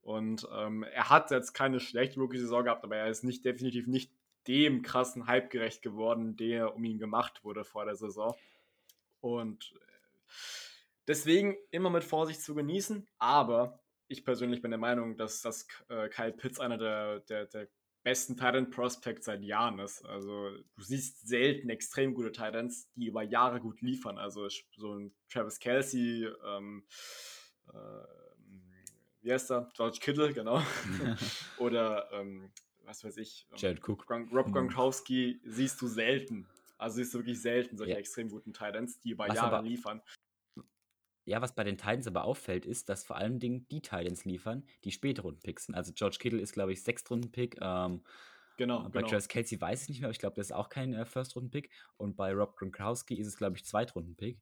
Und 0.00 0.46
ähm, 0.56 0.84
er 0.84 1.10
hat 1.10 1.30
jetzt 1.30 1.52
keine 1.52 1.80
schlechte 1.80 2.20
Rookie-Saison 2.20 2.64
gehabt, 2.64 2.84
aber 2.84 2.96
er 2.96 3.08
ist 3.08 3.24
nicht 3.24 3.44
definitiv 3.44 3.88
nicht 3.88 4.10
dem 4.46 4.82
krassen 4.82 5.26
Hype 5.26 5.50
gerecht 5.50 5.82
geworden, 5.82 6.36
der 6.36 6.74
um 6.74 6.84
ihn 6.84 6.98
gemacht 6.98 7.44
wurde 7.44 7.64
vor 7.64 7.84
der 7.84 7.96
Saison. 7.96 8.34
Und 9.20 9.74
äh, 9.74 9.86
Deswegen 11.06 11.56
immer 11.70 11.90
mit 11.90 12.04
Vorsicht 12.04 12.42
zu 12.42 12.54
genießen, 12.54 13.06
aber 13.18 13.80
ich 14.08 14.24
persönlich 14.24 14.62
bin 14.62 14.70
der 14.70 14.78
Meinung, 14.78 15.16
dass, 15.16 15.40
dass 15.40 15.66
äh, 15.88 16.08
Kyle 16.08 16.32
Pitts 16.32 16.60
einer 16.60 16.78
der, 16.78 17.20
der, 17.20 17.46
der 17.46 17.68
besten 18.02 18.36
Titan 18.36 18.70
Prospects 18.70 19.26
seit 19.26 19.42
Jahren 19.42 19.80
ist. 19.80 20.04
Also 20.04 20.50
du 20.50 20.82
siehst 20.82 21.26
selten 21.26 21.70
extrem 21.70 22.14
gute 22.14 22.30
Titans, 22.30 22.88
die 22.94 23.06
über 23.06 23.22
Jahre 23.22 23.60
gut 23.60 23.80
liefern. 23.80 24.16
Also 24.16 24.48
so 24.76 24.94
ein 24.94 25.12
Travis 25.28 25.58
Kelsey, 25.58 26.28
ähm, 26.46 26.84
äh, 27.68 27.72
wie 29.22 29.32
heißt 29.32 29.50
er? 29.50 29.68
George 29.74 29.98
Kittle, 30.00 30.32
genau. 30.32 30.62
Oder 31.58 32.08
ähm, 32.12 32.52
was 32.84 33.02
weiß 33.02 33.16
ich, 33.16 33.48
ähm, 33.50 33.56
Jared 33.58 33.82
Cook. 33.86 34.08
Rob 34.08 34.46
hm. 34.46 34.52
Gronkowski 34.52 35.40
siehst 35.44 35.80
du 35.82 35.88
selten. 35.88 36.46
Also 36.78 36.98
siehst 36.98 37.12
du 37.12 37.18
wirklich 37.18 37.40
selten 37.40 37.76
solche 37.76 37.94
ja. 37.94 37.98
extrem 37.98 38.28
guten 38.28 38.52
Titans, 38.52 39.00
die 39.00 39.10
über 39.10 39.26
was 39.26 39.34
Jahre 39.34 39.56
aber, 39.56 39.66
liefern. 39.66 40.00
Ja, 41.26 41.42
was 41.42 41.54
bei 41.54 41.64
den 41.64 41.76
Titans 41.76 42.06
aber 42.06 42.24
auffällt, 42.24 42.64
ist, 42.64 42.88
dass 42.88 43.04
vor 43.04 43.16
allen 43.16 43.40
Dingen 43.40 43.66
die 43.68 43.82
Titans 43.82 44.24
liefern, 44.24 44.64
die 44.84 44.92
Spätrunden-Picks 44.92 45.66
sind. 45.66 45.74
Also 45.74 45.92
George 45.92 46.18
Kittle 46.20 46.40
ist, 46.40 46.52
glaube 46.52 46.72
ich, 46.72 46.84
Sechstrunden-Pick. 46.84 47.58
Ähm, 47.60 48.04
genau. 48.56 48.84
Bei 48.84 49.00
genau. 49.00 49.08
Travis 49.08 49.26
Kelsey 49.26 49.60
weiß 49.60 49.82
ich 49.82 49.88
nicht 49.88 50.00
mehr, 50.00 50.06
aber 50.06 50.12
ich 50.12 50.20
glaube, 50.20 50.36
das 50.36 50.46
ist 50.46 50.52
auch 50.52 50.68
kein 50.68 50.94
äh, 50.94 51.04
First-Runden-Pick. 51.04 51.70
Und 51.96 52.16
bei 52.16 52.32
Rob 52.32 52.56
Gronkowski 52.56 53.16
ist 53.16 53.26
es, 53.26 53.36
glaube 53.36 53.56
ich, 53.56 53.64
Zweitrunden-Pick. 53.64 54.40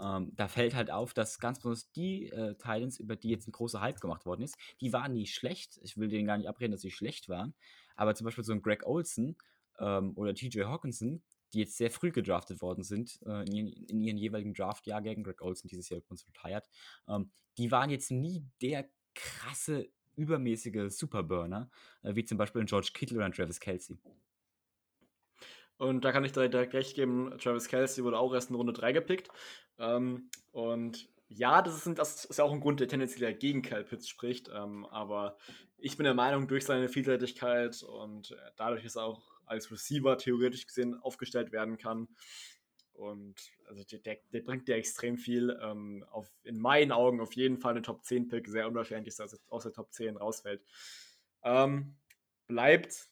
Ähm, 0.00 0.30
da 0.36 0.46
fällt 0.46 0.76
halt 0.76 0.92
auf, 0.92 1.14
dass 1.14 1.40
ganz 1.40 1.58
besonders 1.58 1.90
die 1.90 2.28
äh, 2.28 2.54
Titans, 2.54 3.00
über 3.00 3.16
die 3.16 3.30
jetzt 3.30 3.48
ein 3.48 3.52
großer 3.52 3.80
Hype 3.80 4.00
gemacht 4.00 4.24
worden 4.24 4.42
ist, 4.42 4.56
die 4.80 4.92
waren 4.92 5.12
nie 5.12 5.26
schlecht. 5.26 5.80
Ich 5.82 5.96
will 5.96 6.08
denen 6.08 6.28
gar 6.28 6.38
nicht 6.38 6.48
abreden, 6.48 6.70
dass 6.70 6.82
sie 6.82 6.92
schlecht 6.92 7.28
waren. 7.28 7.54
Aber 7.96 8.14
zum 8.14 8.24
Beispiel 8.24 8.44
so 8.44 8.52
ein 8.52 8.62
Greg 8.62 8.86
Olson 8.86 9.36
ähm, 9.80 10.12
oder 10.14 10.32
TJ 10.32 10.62
Hawkinson, 10.62 11.22
die 11.52 11.60
jetzt 11.60 11.76
sehr 11.76 11.90
früh 11.90 12.12
gedraftet 12.12 12.62
worden 12.62 12.84
sind, 12.84 13.20
äh, 13.26 13.44
in, 13.46 13.52
ihren, 13.52 13.68
in, 13.88 14.00
ihren, 14.00 14.18
jeweiligen 14.18 14.54
Draftjahrgängen, 14.54 15.24
Greg 15.24 15.42
Olson 15.42 15.68
dieses 15.68 15.88
Jahr 15.88 15.98
übrigens 15.98 16.26
retired, 16.26 16.64
ähm, 17.08 17.30
die 17.58 17.70
waren 17.70 17.90
jetzt 17.90 18.10
nie 18.10 18.44
der 18.62 18.88
krasse, 19.14 19.88
übermäßige 20.16 20.90
Superburner, 20.90 21.70
äh, 22.02 22.14
wie 22.14 22.24
zum 22.24 22.38
Beispiel 22.38 22.62
ein 22.62 22.66
George 22.66 22.90
Kittle 22.92 23.16
oder 23.16 23.26
ein 23.26 23.32
Travis 23.32 23.60
Kelsey. 23.60 23.98
Und 25.78 26.04
da 26.04 26.12
kann 26.12 26.24
ich 26.24 26.32
direkt 26.32 26.74
recht 26.74 26.94
geben, 26.94 27.34
Travis 27.38 27.68
Kelsey 27.68 28.04
wurde 28.04 28.18
auch 28.18 28.34
erst 28.34 28.50
in 28.50 28.56
Runde 28.56 28.74
3 28.74 28.92
gepickt. 28.92 29.30
Ähm, 29.78 30.28
und 30.52 31.08
ja, 31.28 31.62
das 31.62 31.86
ist, 31.86 31.98
das 31.98 32.24
ist 32.26 32.38
ja 32.38 32.44
auch 32.44 32.52
ein 32.52 32.60
Grund, 32.60 32.80
der 32.80 32.88
tendenziell 32.88 33.34
gegen 33.34 33.62
Kyle 33.62 33.84
Pitts 33.84 34.08
spricht. 34.08 34.50
Ähm, 34.52 34.84
aber 34.86 35.38
ich 35.78 35.96
bin 35.96 36.04
der 36.04 36.14
Meinung, 36.14 36.48
durch 36.48 36.66
seine 36.66 36.88
Vielseitigkeit 36.88 37.82
und 37.82 38.32
äh, 38.32 38.36
dadurch 38.56 38.84
ist 38.84 38.96
er 38.96 39.04
auch 39.04 39.29
als 39.50 39.70
Receiver 39.70 40.16
theoretisch 40.16 40.66
gesehen 40.66 40.94
aufgestellt 41.00 41.52
werden 41.52 41.76
kann. 41.76 42.08
Und 42.92 43.34
also 43.66 43.82
der, 43.84 44.18
der 44.32 44.40
bringt 44.40 44.68
dir 44.68 44.76
extrem 44.76 45.16
viel. 45.16 45.58
Ähm, 45.62 46.04
auf, 46.10 46.30
in 46.44 46.58
meinen 46.58 46.92
Augen 46.92 47.20
auf 47.20 47.34
jeden 47.34 47.58
Fall 47.58 47.72
eine 47.72 47.82
Top 47.82 48.04
10 48.04 48.28
Pick. 48.28 48.48
Sehr 48.48 48.68
unwahrscheinlich, 48.68 49.16
dass 49.16 49.32
er 49.32 49.38
aus 49.48 49.62
der 49.62 49.72
Top 49.72 49.92
10 49.92 50.16
rausfällt. 50.16 50.62
Ähm, 51.42 51.96
bleibt 52.46 53.08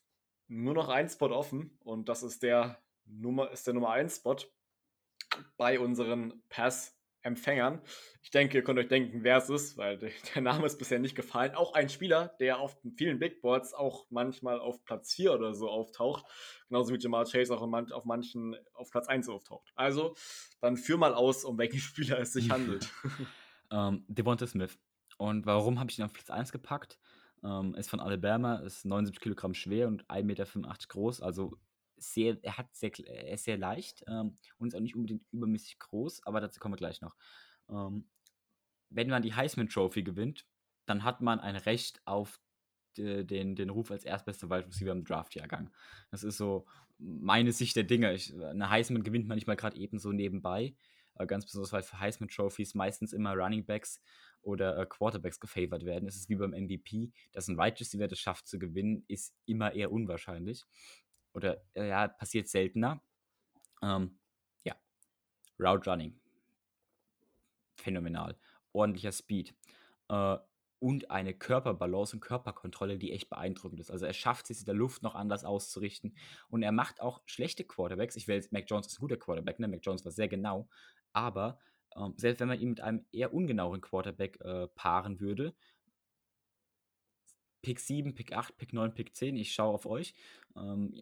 nur 0.47 0.75
noch 0.75 0.89
ein 0.89 1.09
Spot 1.09 1.31
offen 1.31 1.79
und 1.81 2.09
das 2.09 2.23
ist 2.23 2.43
der 2.43 2.83
Nummer, 3.05 3.51
ist 3.51 3.67
der 3.67 3.75
Nummer 3.75 3.91
1 3.91 4.17
Spot 4.17 4.37
bei 5.57 5.79
unseren 5.79 6.43
Pass 6.49 6.98
Empfängern. 7.23 7.81
Ich 8.23 8.31
denke, 8.31 8.59
ihr 8.59 8.65
könnt 8.65 8.79
euch 8.79 8.89
denken, 8.89 9.25
wer 9.25 9.39
es 9.39 9.51
ist, 9.51 9.77
weil 9.77 9.99
der 9.99 10.43
Name 10.43 10.67
ist 10.67 10.79
bisher 10.79 10.99
nicht 10.99 11.15
gefallen. 11.15 11.55
Auch 11.55 11.75
ein 11.75 11.89
Spieler, 11.89 12.37
der 12.41 12.59
auf 12.59 12.77
vielen 12.97 13.19
Big 13.19 13.41
Boards 13.41 13.75
auch 13.75 14.07
manchmal 14.11 14.61
auf 14.61 14.85
Platz 14.85 15.15
4 15.15 15.35
oder 15.35 15.55
so 15.55 15.69
auftaucht. 15.69 16.25
Genauso 16.69 16.93
wie 16.95 16.99
Jamal 16.99 17.25
Chase 17.25 17.55
auch 17.55 17.63
auf 17.63 18.05
manchen 18.05 18.57
auf 18.75 18.91
Platz 18.91 19.09
1 19.09 19.29
auftaucht. 19.29 19.73
Also, 19.75 20.15
dann 20.61 20.77
führ 20.77 20.99
mal 20.99 21.15
aus, 21.15 21.45
um 21.45 21.59
welchen 21.59 21.81
Spieler 21.81 22.19
es 22.21 22.33
sich 22.33 22.51
handelt. 22.51 22.89
ähm, 23.71 24.05
Devonta 24.09 24.47
Smith. 24.47 24.79
Und 25.17 25.47
warum 25.47 25.81
habe 25.81 25.91
ich 25.91 25.99
ihn 25.99 26.05
auf 26.05 26.13
Platz 26.13 26.31
1 26.31 26.53
gepackt? 26.53 26.99
Ähm, 27.45 27.75
ist 27.75 27.91
von 27.91 28.01
Alabama, 28.01 28.57
ist 28.57 28.85
79 28.85 29.21
Kilogramm 29.21 29.55
schwer 29.55 29.87
und 29.87 30.05
1,85 30.07 30.23
Meter 30.25 30.47
groß, 30.89 31.23
also 31.23 31.57
sehr, 31.99 32.39
er 32.43 32.59
hat 32.59 32.75
sehr, 32.75 32.91
er 33.07 33.35
ist 33.35 33.45
sehr 33.45 33.59
leicht 33.59 34.05
ähm, 34.09 34.39
und 34.59 34.69
ist 34.69 34.75
auch 34.75 34.81
nicht 34.81 34.97
unbedingt 34.97 35.25
übermäßig 35.33 35.79
groß, 35.79 36.25
aber 36.27 36.41
dazu 36.41 36.61
kommen 36.61 36.75
wir 36.75 36.79
gleich 36.79 37.01
noch. 37.01 37.15
Ähm, 37.69 38.09
wenn 38.91 39.09
man 39.09 39.23
die 39.23 39.35
Heisman 39.35 39.69
Trophy 39.69 40.03
gewinnt, 40.03 40.47
dann 40.87 41.05
hat 41.05 41.21
man 41.21 41.41
ein 41.41 41.57
Recht 41.57 42.01
auf 42.07 42.41
den, 42.97 43.55
den 43.55 43.71
Ruf 43.71 43.91
als 43.91 44.05
erstbester 44.05 44.51
Wide 44.51 44.67
Receiver 44.67 44.93
im 44.93 45.05
Draftjahrgang. 45.05 45.71
Das 46.11 46.25
ist 46.25 46.37
so 46.37 46.67
meine 46.99 47.53
Sicht 47.53 47.77
der 47.77 47.85
Dinge. 47.85 48.13
Ich, 48.13 48.35
eine 48.35 48.71
Heisman 48.71 49.05
gewinnt 49.05 49.29
man 49.29 49.37
nicht 49.37 49.47
mal 49.47 49.57
gerade 49.57 49.77
eben 49.77 49.99
so 49.99 50.13
nebenbei. 50.13 50.75
Äh, 51.15 51.27
ganz 51.27 51.45
besonders, 51.45 51.73
weil 51.73 51.83
für 51.83 52.01
Heisman 52.01 52.29
Trophies 52.29 52.75
meistens 52.75 53.13
immer 53.13 53.35
Running 53.35 53.65
Backs 53.65 54.01
oder 54.43 54.79
äh, 54.79 54.87
Quarterbacks 54.87 55.41
gefavored 55.41 55.85
werden. 55.85 56.09
Es 56.09 56.17
ist 56.17 56.29
wie 56.29 56.37
beim 56.37 56.51
MVP, 56.51 57.11
dass 57.33 57.49
ein 57.49 57.59
Wide 57.59 57.81
Receiver 57.81 58.09
das 58.09 58.19
schafft 58.19 58.47
zu 58.47 58.59
gewinnen, 58.59 59.05
ist 59.09 59.35
immer 59.47 59.73
eher 59.73 59.93
unwahrscheinlich. 59.93 60.65
Oder 61.33 61.63
äh, 61.75 61.89
ja, 61.89 62.09
passiert 62.09 62.49
seltener. 62.49 63.03
Ähm, 63.83 64.19
ja, 64.65 64.75
Route 65.59 65.91
Running. 65.91 66.19
Phänomenal. 67.77 68.37
Ordentlicher 68.73 69.13
Speed. 69.13 69.55
Äh, 70.09 70.39
und 70.81 71.11
eine 71.11 71.35
Körperbalance 71.35 72.15
und 72.15 72.21
Körperkontrolle, 72.21 72.99
die 72.99 73.13
echt 73.13 73.29
beeindruckend 73.29 73.81
ist. 73.81 73.91
Also 73.91 74.07
er 74.07 74.13
schafft 74.13 74.49
es, 74.51 74.61
in 74.61 74.67
der 74.67 74.75
Luft 74.75 75.03
noch 75.03 75.15
anders 75.15 75.45
auszurichten. 75.45 76.17
Und 76.51 76.63
er 76.63 76.73
macht 76.73 77.01
auch 77.01 77.21
schlechte 77.27 77.65
Quarterbacks. 77.65 78.17
Ich 78.17 78.29
will 78.29 78.37
jetzt, 78.37 78.53
Mac 78.53 78.65
Jones 78.69 78.87
ist 78.87 78.99
ein 78.99 79.01
guter 79.01 79.17
Quarterback, 79.17 79.59
ne? 79.59 79.67
Mac 79.69 79.81
Jones 79.83 80.05
war 80.05 80.13
sehr 80.13 80.29
genau. 80.29 80.69
Aber 81.13 81.59
ähm, 81.97 82.15
selbst 82.17 82.41
wenn 82.41 82.49
man 82.49 82.61
ihn 82.61 82.71
mit 82.71 82.81
einem 82.81 83.05
eher 83.13 83.35
ungenaueren 83.35 83.81
Quarterback 83.81 84.41
äh, 84.41 84.69
paaren 84.69 85.21
würde, 85.21 85.55
Pick 87.63 87.81
7, 87.81 88.15
Pick 88.15 88.33
8, 88.33 88.57
Pick 88.57 88.73
9, 88.73 88.95
Pick 88.95 89.15
10, 89.15 89.37
ich 89.37 89.53
schaue 89.53 89.75
auf 89.75 89.87
euch. 89.87 90.15
Ähm, 90.57 90.95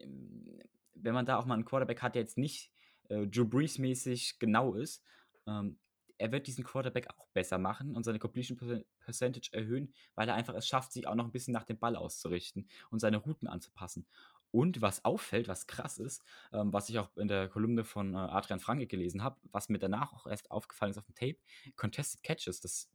wenn 0.94 1.14
man 1.14 1.26
da 1.26 1.36
auch 1.36 1.46
mal 1.46 1.54
einen 1.54 1.64
Quarterback 1.64 2.02
hat, 2.02 2.14
der 2.14 2.22
jetzt 2.22 2.38
nicht 2.38 2.72
äh, 3.08 3.26
Drew 3.26 3.44
Brees-mäßig 3.44 4.38
genau 4.38 4.74
ist, 4.74 5.02
ähm, 5.46 5.78
er 6.18 6.32
wird 6.32 6.46
diesen 6.46 6.64
Quarterback 6.64 7.08
auch 7.10 7.28
besser 7.28 7.58
machen 7.58 7.94
und 7.94 8.04
seine 8.04 8.18
Completion 8.18 8.84
Percentage 9.00 9.50
erhöhen, 9.52 9.92
weil 10.14 10.28
er 10.28 10.34
einfach 10.34 10.54
es 10.54 10.66
schafft, 10.66 10.92
sich 10.92 11.06
auch 11.06 11.14
noch 11.14 11.26
ein 11.26 11.32
bisschen 11.32 11.52
nach 11.52 11.64
dem 11.64 11.78
Ball 11.78 11.96
auszurichten 11.96 12.68
und 12.90 13.00
seine 13.00 13.18
Routen 13.18 13.48
anzupassen. 13.48 14.06
Und 14.50 14.80
was 14.80 15.04
auffällt, 15.04 15.48
was 15.48 15.66
krass 15.66 15.98
ist, 15.98 16.22
ähm, 16.52 16.72
was 16.72 16.88
ich 16.88 16.98
auch 16.98 17.14
in 17.16 17.28
der 17.28 17.48
Kolumne 17.48 17.84
von 17.84 18.14
äh, 18.14 18.18
Adrian 18.18 18.60
Franke 18.60 18.86
gelesen 18.86 19.22
habe, 19.22 19.36
was 19.52 19.68
mir 19.68 19.78
danach 19.78 20.14
auch 20.14 20.26
erst 20.26 20.50
aufgefallen 20.50 20.92
ist 20.92 20.98
auf 20.98 21.04
dem 21.04 21.14
Tape, 21.14 21.36
Contested 21.76 22.22
Catches, 22.22 22.60
das 22.60 22.90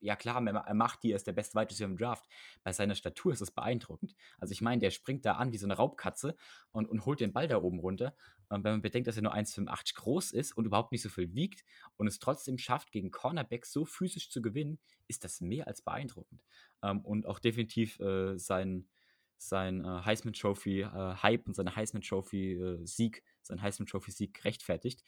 ja 0.00 0.16
klar, 0.16 0.44
er 0.46 0.74
macht 0.74 1.02
die, 1.02 1.12
er 1.12 1.16
ist 1.16 1.26
der 1.26 1.32
beste 1.32 1.58
Wide 1.58 1.84
im 1.84 1.96
Draft. 1.96 2.26
Bei 2.62 2.72
seiner 2.72 2.94
Statur 2.94 3.32
ist 3.32 3.42
das 3.42 3.50
beeindruckend. 3.50 4.14
Also 4.38 4.52
ich 4.52 4.60
meine, 4.60 4.80
der 4.80 4.90
springt 4.90 5.24
da 5.24 5.34
an 5.34 5.52
wie 5.52 5.58
so 5.58 5.66
eine 5.66 5.74
Raubkatze 5.74 6.36
und, 6.72 6.86
und 6.86 7.04
holt 7.06 7.20
den 7.20 7.32
Ball 7.32 7.48
da 7.48 7.58
oben 7.58 7.78
runter. 7.78 8.14
Und 8.48 8.64
wenn 8.64 8.72
man 8.72 8.82
bedenkt, 8.82 9.06
dass 9.06 9.16
er 9.16 9.22
nur 9.22 9.34
1,85 9.34 9.94
groß 9.94 10.32
ist 10.32 10.56
und 10.56 10.64
überhaupt 10.64 10.90
nicht 10.90 11.02
so 11.02 11.08
viel 11.08 11.34
wiegt 11.34 11.64
und 11.96 12.06
es 12.06 12.18
trotzdem 12.18 12.58
schafft, 12.58 12.90
gegen 12.90 13.10
Cornerbacks 13.10 13.72
so 13.72 13.84
physisch 13.84 14.30
zu 14.30 14.42
gewinnen, 14.42 14.78
ist 15.06 15.22
das 15.22 15.40
mehr 15.40 15.68
als 15.68 15.82
beeindruckend. 15.82 16.42
Ähm, 16.82 17.00
und 17.02 17.26
auch 17.26 17.38
definitiv 17.38 18.00
äh, 18.00 18.36
sein, 18.38 18.88
sein 19.36 19.84
äh, 19.84 20.02
Heisman 20.04 20.34
Trophy 20.34 20.80
äh, 20.80 21.14
Hype 21.22 21.46
und 21.46 21.54
seine 21.54 21.76
Heisman 21.76 22.02
Trophy 22.02 22.78
Sieg, 22.84 23.22
sein 23.42 23.62
Heisman 23.62 23.86
Trophy 23.86 24.10
Sieg 24.10 24.44
rechtfertigt. 24.44 25.04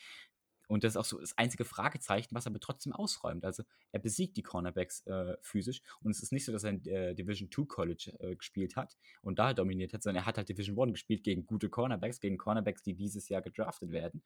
Und 0.72 0.84
das 0.84 0.94
ist 0.94 0.96
auch 0.96 1.04
so 1.04 1.20
das 1.20 1.36
einzige 1.36 1.66
Fragezeichen, 1.66 2.34
was 2.34 2.46
er 2.46 2.50
aber 2.50 2.58
trotzdem 2.58 2.94
ausräumt. 2.94 3.44
Also 3.44 3.62
er 3.90 4.00
besiegt 4.00 4.38
die 4.38 4.42
Cornerbacks 4.42 5.06
äh, 5.06 5.36
physisch 5.42 5.82
und 6.00 6.12
es 6.12 6.22
ist 6.22 6.32
nicht 6.32 6.46
so, 6.46 6.52
dass 6.52 6.64
er 6.64 6.70
in 6.70 6.86
äh, 6.86 7.14
Division 7.14 7.50
2 7.52 7.64
College 7.66 8.16
äh, 8.20 8.36
gespielt 8.36 8.74
hat 8.74 8.96
und 9.20 9.38
da 9.38 9.52
dominiert 9.52 9.92
hat, 9.92 10.02
sondern 10.02 10.22
er 10.22 10.26
hat 10.26 10.38
halt 10.38 10.48
Division 10.48 10.80
1 10.80 10.94
gespielt 10.94 11.24
gegen 11.24 11.44
gute 11.44 11.68
Cornerbacks, 11.68 12.20
gegen 12.20 12.38
Cornerbacks, 12.38 12.82
die 12.82 12.94
dieses 12.94 13.28
Jahr 13.28 13.42
gedraftet 13.42 13.90
werden 13.90 14.22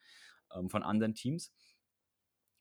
ähm, 0.55 0.71
von 0.71 0.85
anderen 0.85 1.17
Teams. 1.17 1.53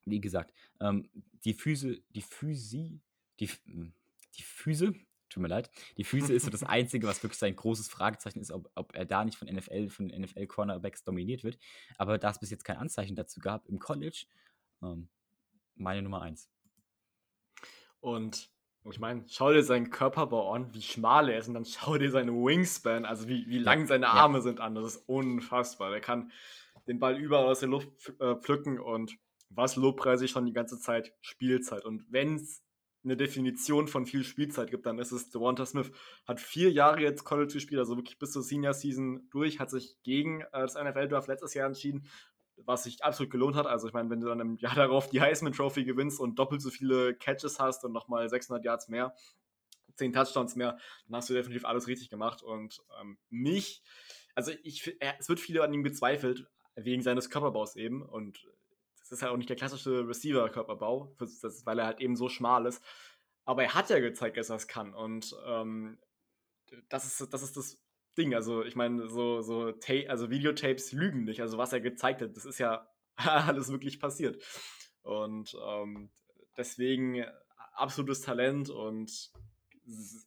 Wie 0.05 0.19
gesagt, 0.19 0.51
ähm, 0.79 1.07
die 1.43 1.53
Füße, 1.53 2.01
die 2.09 2.21
Physi, 2.23 3.01
die, 3.39 3.51
die 3.67 4.43
Füße 4.43 4.95
tut 5.35 5.43
mir 5.43 5.49
leid. 5.49 5.69
Die 5.97 6.03
Füße 6.03 6.33
ist 6.33 6.45
so 6.45 6.49
das 6.49 6.63
Einzige, 6.63 7.07
was 7.07 7.21
wirklich 7.21 7.39
sein 7.39 7.55
großes 7.55 7.89
Fragezeichen 7.89 8.39
ist, 8.39 8.51
ob, 8.51 8.69
ob 8.75 8.95
er 8.95 9.05
da 9.05 9.23
nicht 9.23 9.37
von 9.37 9.47
NFL, 9.47 9.89
von 9.89 10.07
NFL-Cornerbacks 10.07 11.03
dominiert 11.03 11.43
wird. 11.43 11.59
Aber 11.97 12.17
da 12.17 12.31
es 12.31 12.39
bis 12.39 12.49
jetzt 12.49 12.63
kein 12.63 12.77
Anzeichen 12.77 13.15
dazu 13.15 13.39
gab 13.39 13.67
im 13.67 13.79
College, 13.79 14.25
ähm, 14.81 15.09
meine 15.75 16.01
Nummer 16.01 16.21
eins. 16.21 16.49
Und 17.99 18.49
ich 18.89 18.99
meine, 18.99 19.25
schau 19.27 19.51
dir 19.51 19.63
seinen 19.63 19.89
Körperbau 19.89 20.53
an, 20.53 20.73
wie 20.73 20.81
schmal 20.81 21.29
er 21.29 21.39
ist, 21.39 21.47
und 21.47 21.55
dann 21.55 21.65
schau 21.65 21.97
dir 21.97 22.11
seine 22.11 22.31
Wingspan, 22.31 23.05
also 23.05 23.27
wie, 23.27 23.45
wie 23.47 23.59
lang 23.59 23.87
seine 23.87 24.07
Arme 24.07 24.37
ja. 24.37 24.41
sind 24.43 24.59
an. 24.59 24.75
Das 24.75 24.85
ist 24.85 25.09
unfassbar. 25.09 25.93
Er 25.93 26.01
kann 26.01 26.31
den 26.87 26.99
Ball 26.99 27.17
überall 27.17 27.45
aus 27.45 27.59
der 27.59 27.69
Luft 27.69 27.89
äh, 28.19 28.35
pflücken 28.35 28.79
und 28.79 29.17
was 29.49 29.75
lobpreise 29.75 30.25
ich 30.25 30.31
schon 30.31 30.45
die 30.45 30.53
ganze 30.53 30.79
Zeit? 30.79 31.13
Spielzeit. 31.21 31.85
Und 31.85 32.05
wenn 32.09 32.35
es 32.35 32.64
eine 33.05 33.15
Definition 33.15 33.87
von 33.87 34.05
viel 34.05 34.23
Spielzeit 34.23 34.69
gibt, 34.71 34.85
dann 34.85 34.99
ist 34.99 35.11
es 35.11 35.29
Devonta 35.29 35.65
Smith. 35.65 35.91
Hat 36.27 36.39
vier 36.39 36.71
Jahre 36.71 37.01
jetzt 37.01 37.23
College 37.23 37.53
gespielt, 37.53 37.79
also 37.79 37.95
wirklich 37.95 38.19
bis 38.19 38.31
zur 38.31 38.43
Senior 38.43 38.73
Season 38.73 39.27
durch, 39.31 39.59
hat 39.59 39.69
sich 39.69 39.95
gegen 40.03 40.41
äh, 40.41 40.47
das 40.51 40.75
NFL-Draft 40.75 41.27
letztes 41.27 41.53
Jahr 41.53 41.67
entschieden, 41.67 42.07
was 42.57 42.83
sich 42.83 43.03
absolut 43.03 43.31
gelohnt 43.31 43.55
hat. 43.55 43.67
Also 43.67 43.87
ich 43.87 43.93
meine, 43.93 44.09
wenn 44.09 44.19
du 44.19 44.27
dann 44.27 44.39
im 44.39 44.57
Jahr 44.57 44.75
darauf 44.75 45.09
die 45.09 45.21
Heisman 45.21 45.53
Trophy 45.53 45.85
gewinnst 45.85 46.19
und 46.19 46.37
doppelt 46.37 46.61
so 46.61 46.69
viele 46.69 47.15
Catches 47.15 47.59
hast 47.59 47.85
und 47.85 47.93
nochmal 47.93 48.27
600 48.27 48.63
Yards 48.65 48.89
mehr, 48.89 49.15
10 49.95 50.13
Touchdowns 50.13 50.55
mehr, 50.55 50.77
dann 51.07 51.17
hast 51.17 51.29
du 51.29 51.33
definitiv 51.33 51.65
alles 51.65 51.87
richtig 51.87 52.09
gemacht. 52.09 52.43
Und 52.43 52.81
ähm, 52.99 53.17
mich, 53.29 53.81
also 54.33 54.51
ich, 54.63 54.95
er, 54.99 55.15
es 55.19 55.29
wird 55.29 55.39
viele 55.39 55.63
an 55.63 55.73
ihm 55.73 55.83
gezweifelt, 55.83 56.47
wegen 56.75 57.01
seines 57.01 57.29
Körperbaus 57.29 57.75
eben. 57.75 58.01
Und 58.01 58.45
das 59.05 59.19
ist 59.19 59.21
halt 59.21 59.31
auch 59.31 59.37
nicht 59.37 59.49
der 59.49 59.55
klassische 59.55 60.07
Receiver-Körperbau, 60.07 61.15
weil 61.65 61.79
er 61.79 61.85
halt 61.85 62.01
eben 62.01 62.15
so 62.15 62.27
schmal 62.27 62.65
ist. 62.65 62.83
Aber 63.43 63.61
er 63.61 63.75
hat 63.75 63.91
ja 63.91 63.99
gezeigt, 63.99 64.35
dass 64.35 64.49
er 64.49 64.55
es 64.55 64.67
kann. 64.67 64.95
Und 64.95 65.35
ähm, 65.45 65.99
das, 66.89 67.05
ist, 67.05 67.31
das 67.31 67.43
ist 67.43 67.55
das 67.55 67.79
Ding. 68.17 68.33
Also, 68.33 68.63
ich 68.63 68.75
meine, 68.75 69.07
so, 69.07 69.41
so 69.41 69.73
also 70.07 70.29
Videotapes 70.31 70.91
lügen 70.91 71.23
nicht. 71.23 71.39
Also, 71.41 71.59
was 71.59 71.71
er 71.71 71.81
gezeigt 71.81 72.23
hat, 72.23 72.35
das 72.35 72.45
ist 72.45 72.57
ja 72.57 72.89
alles 73.15 73.71
wirklich 73.71 73.99
passiert. 73.99 74.43
Und 75.03 75.55
ähm, 75.63 76.09
deswegen 76.57 77.23
absolutes 77.73 78.21
Talent 78.21 78.71
und 78.71 79.31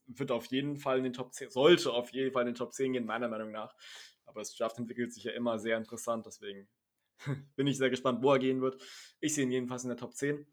wird 0.07 0.31
auf 0.31 0.47
jeden 0.47 0.77
Fall 0.77 0.99
in 0.99 1.05
den 1.05 1.13
Top 1.13 1.35
10, 1.35 1.51
sollte 1.51 1.93
auf 1.93 2.13
jeden 2.13 2.31
Fall 2.33 2.43
in 2.43 2.53
den 2.53 2.55
Top 2.55 2.73
10 2.73 2.93
gehen, 2.93 3.07
meiner 3.07 3.27
Meinung 3.27 3.51
nach. 3.51 3.75
Aber 4.25 4.41
das 4.41 4.55
Draft 4.55 4.79
entwickelt 4.79 5.13
sich 5.13 5.25
ja 5.25 5.33
immer 5.33 5.59
sehr 5.59 5.77
interessant, 5.77 6.27
deswegen 6.27 6.69
bin 7.57 7.67
ich 7.67 7.79
sehr 7.79 7.91
gespannt, 7.91 8.23
wo 8.23 8.33
er 8.33 8.39
gehen 8.39 8.61
wird. 8.61 8.81
Ich 9.21 9.35
sehe 9.35 9.45
ihn 9.45 9.51
jedenfalls 9.51 9.85
in 9.85 9.89
der 9.89 9.99
Top 9.99 10.15
10 10.15 10.47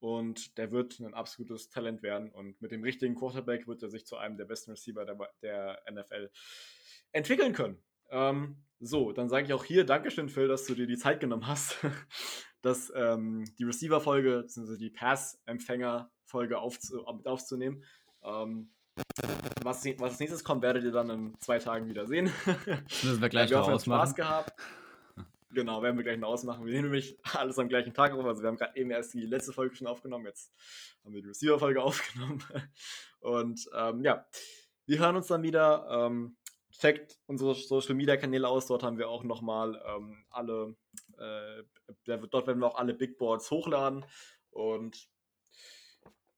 und 0.00 0.56
der 0.58 0.70
wird 0.70 1.00
ein 1.00 1.14
absolutes 1.14 1.70
Talent 1.70 2.02
werden 2.02 2.30
und 2.30 2.60
mit 2.60 2.70
dem 2.70 2.82
richtigen 2.82 3.14
Quarterback 3.14 3.66
wird 3.66 3.82
er 3.82 3.90
sich 3.90 4.06
zu 4.06 4.16
einem 4.16 4.36
der 4.36 4.44
besten 4.44 4.70
Receiver 4.70 5.04
der, 5.04 5.18
der 5.42 5.82
NFL 5.90 6.30
entwickeln 7.12 7.52
können. 7.52 7.82
Ähm, 8.10 8.62
so, 8.80 9.12
dann 9.12 9.28
sage 9.28 9.46
ich 9.46 9.52
auch 9.52 9.64
hier 9.64 9.84
Dankeschön, 9.84 10.28
Phil, 10.28 10.48
dass 10.48 10.64
du 10.66 10.74
dir 10.74 10.86
die 10.86 10.96
Zeit 10.96 11.20
genommen 11.20 11.46
hast, 11.46 11.78
dass, 12.62 12.92
ähm, 12.94 13.44
die 13.58 13.64
Receiver-Folge, 13.64 14.42
beziehungsweise 14.42 14.78
die 14.78 14.90
Pass-Empfänger-Folge 14.90 16.58
aufzu 16.58 17.04
mit 17.16 17.26
aufzunehmen. 17.26 17.84
Ähm, 18.22 18.70
was, 19.62 19.84
was 19.84 20.10
als 20.10 20.20
nächstes 20.20 20.44
kommt, 20.44 20.62
werdet 20.62 20.84
ihr 20.84 20.92
dann 20.92 21.10
in 21.10 21.40
zwei 21.40 21.58
Tagen 21.58 21.88
wieder 21.88 22.06
sehen. 22.06 22.32
Das 22.44 23.04
müssen 23.04 23.20
wir 23.20 23.28
gleich 23.28 23.50
noch 23.50 23.68
ausmachen. 23.68 24.08
Spaß 24.08 24.14
gehabt. 24.14 24.52
Genau, 25.50 25.82
werden 25.82 25.96
wir 25.96 26.04
gleich 26.04 26.18
noch 26.18 26.28
ausmachen. 26.28 26.66
Wir 26.66 26.72
nehmen 26.72 26.90
nämlich 26.90 27.18
alles 27.34 27.58
am 27.58 27.68
gleichen 27.68 27.94
Tag 27.94 28.12
auf. 28.12 28.24
Also 28.24 28.42
wir 28.42 28.48
haben 28.48 28.58
gerade 28.58 28.76
eben 28.76 28.90
erst 28.90 29.14
die 29.14 29.24
letzte 29.24 29.52
Folge 29.52 29.74
schon 29.74 29.86
aufgenommen. 29.86 30.26
Jetzt 30.26 30.52
haben 31.04 31.14
wir 31.14 31.22
die 31.22 31.28
Receiver-Folge 31.28 31.82
aufgenommen. 31.82 32.44
Und 33.20 33.68
ähm, 33.74 34.02
ja, 34.02 34.26
wir 34.86 34.98
hören 34.98 35.16
uns 35.16 35.28
dann 35.28 35.42
wieder. 35.42 35.86
Ähm, 35.90 36.36
checkt 36.78 37.18
unsere 37.26 37.54
Social-Media-Kanäle 37.54 38.48
aus. 38.48 38.66
Dort 38.66 38.82
haben 38.82 38.98
wir 38.98 39.08
auch 39.08 39.24
nochmal 39.24 39.82
ähm, 39.86 40.24
alle, 40.30 40.76
äh, 41.18 41.62
dort 42.04 42.46
werden 42.46 42.60
wir 42.60 42.66
auch 42.66 42.78
alle 42.78 42.94
Big 42.94 43.18
Boards 43.18 43.50
hochladen. 43.50 44.04
Und 44.50 45.08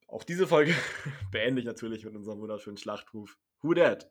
auch 0.06 0.24
diese 0.24 0.46
Folge 0.46 0.74
beende 1.30 1.60
ich 1.60 1.66
natürlich 1.66 2.04
mit 2.04 2.14
unserem 2.14 2.40
wunderschönen 2.40 2.76
Schlachtruf. 2.76 3.38
Who 3.62 3.74
that? 3.74 4.10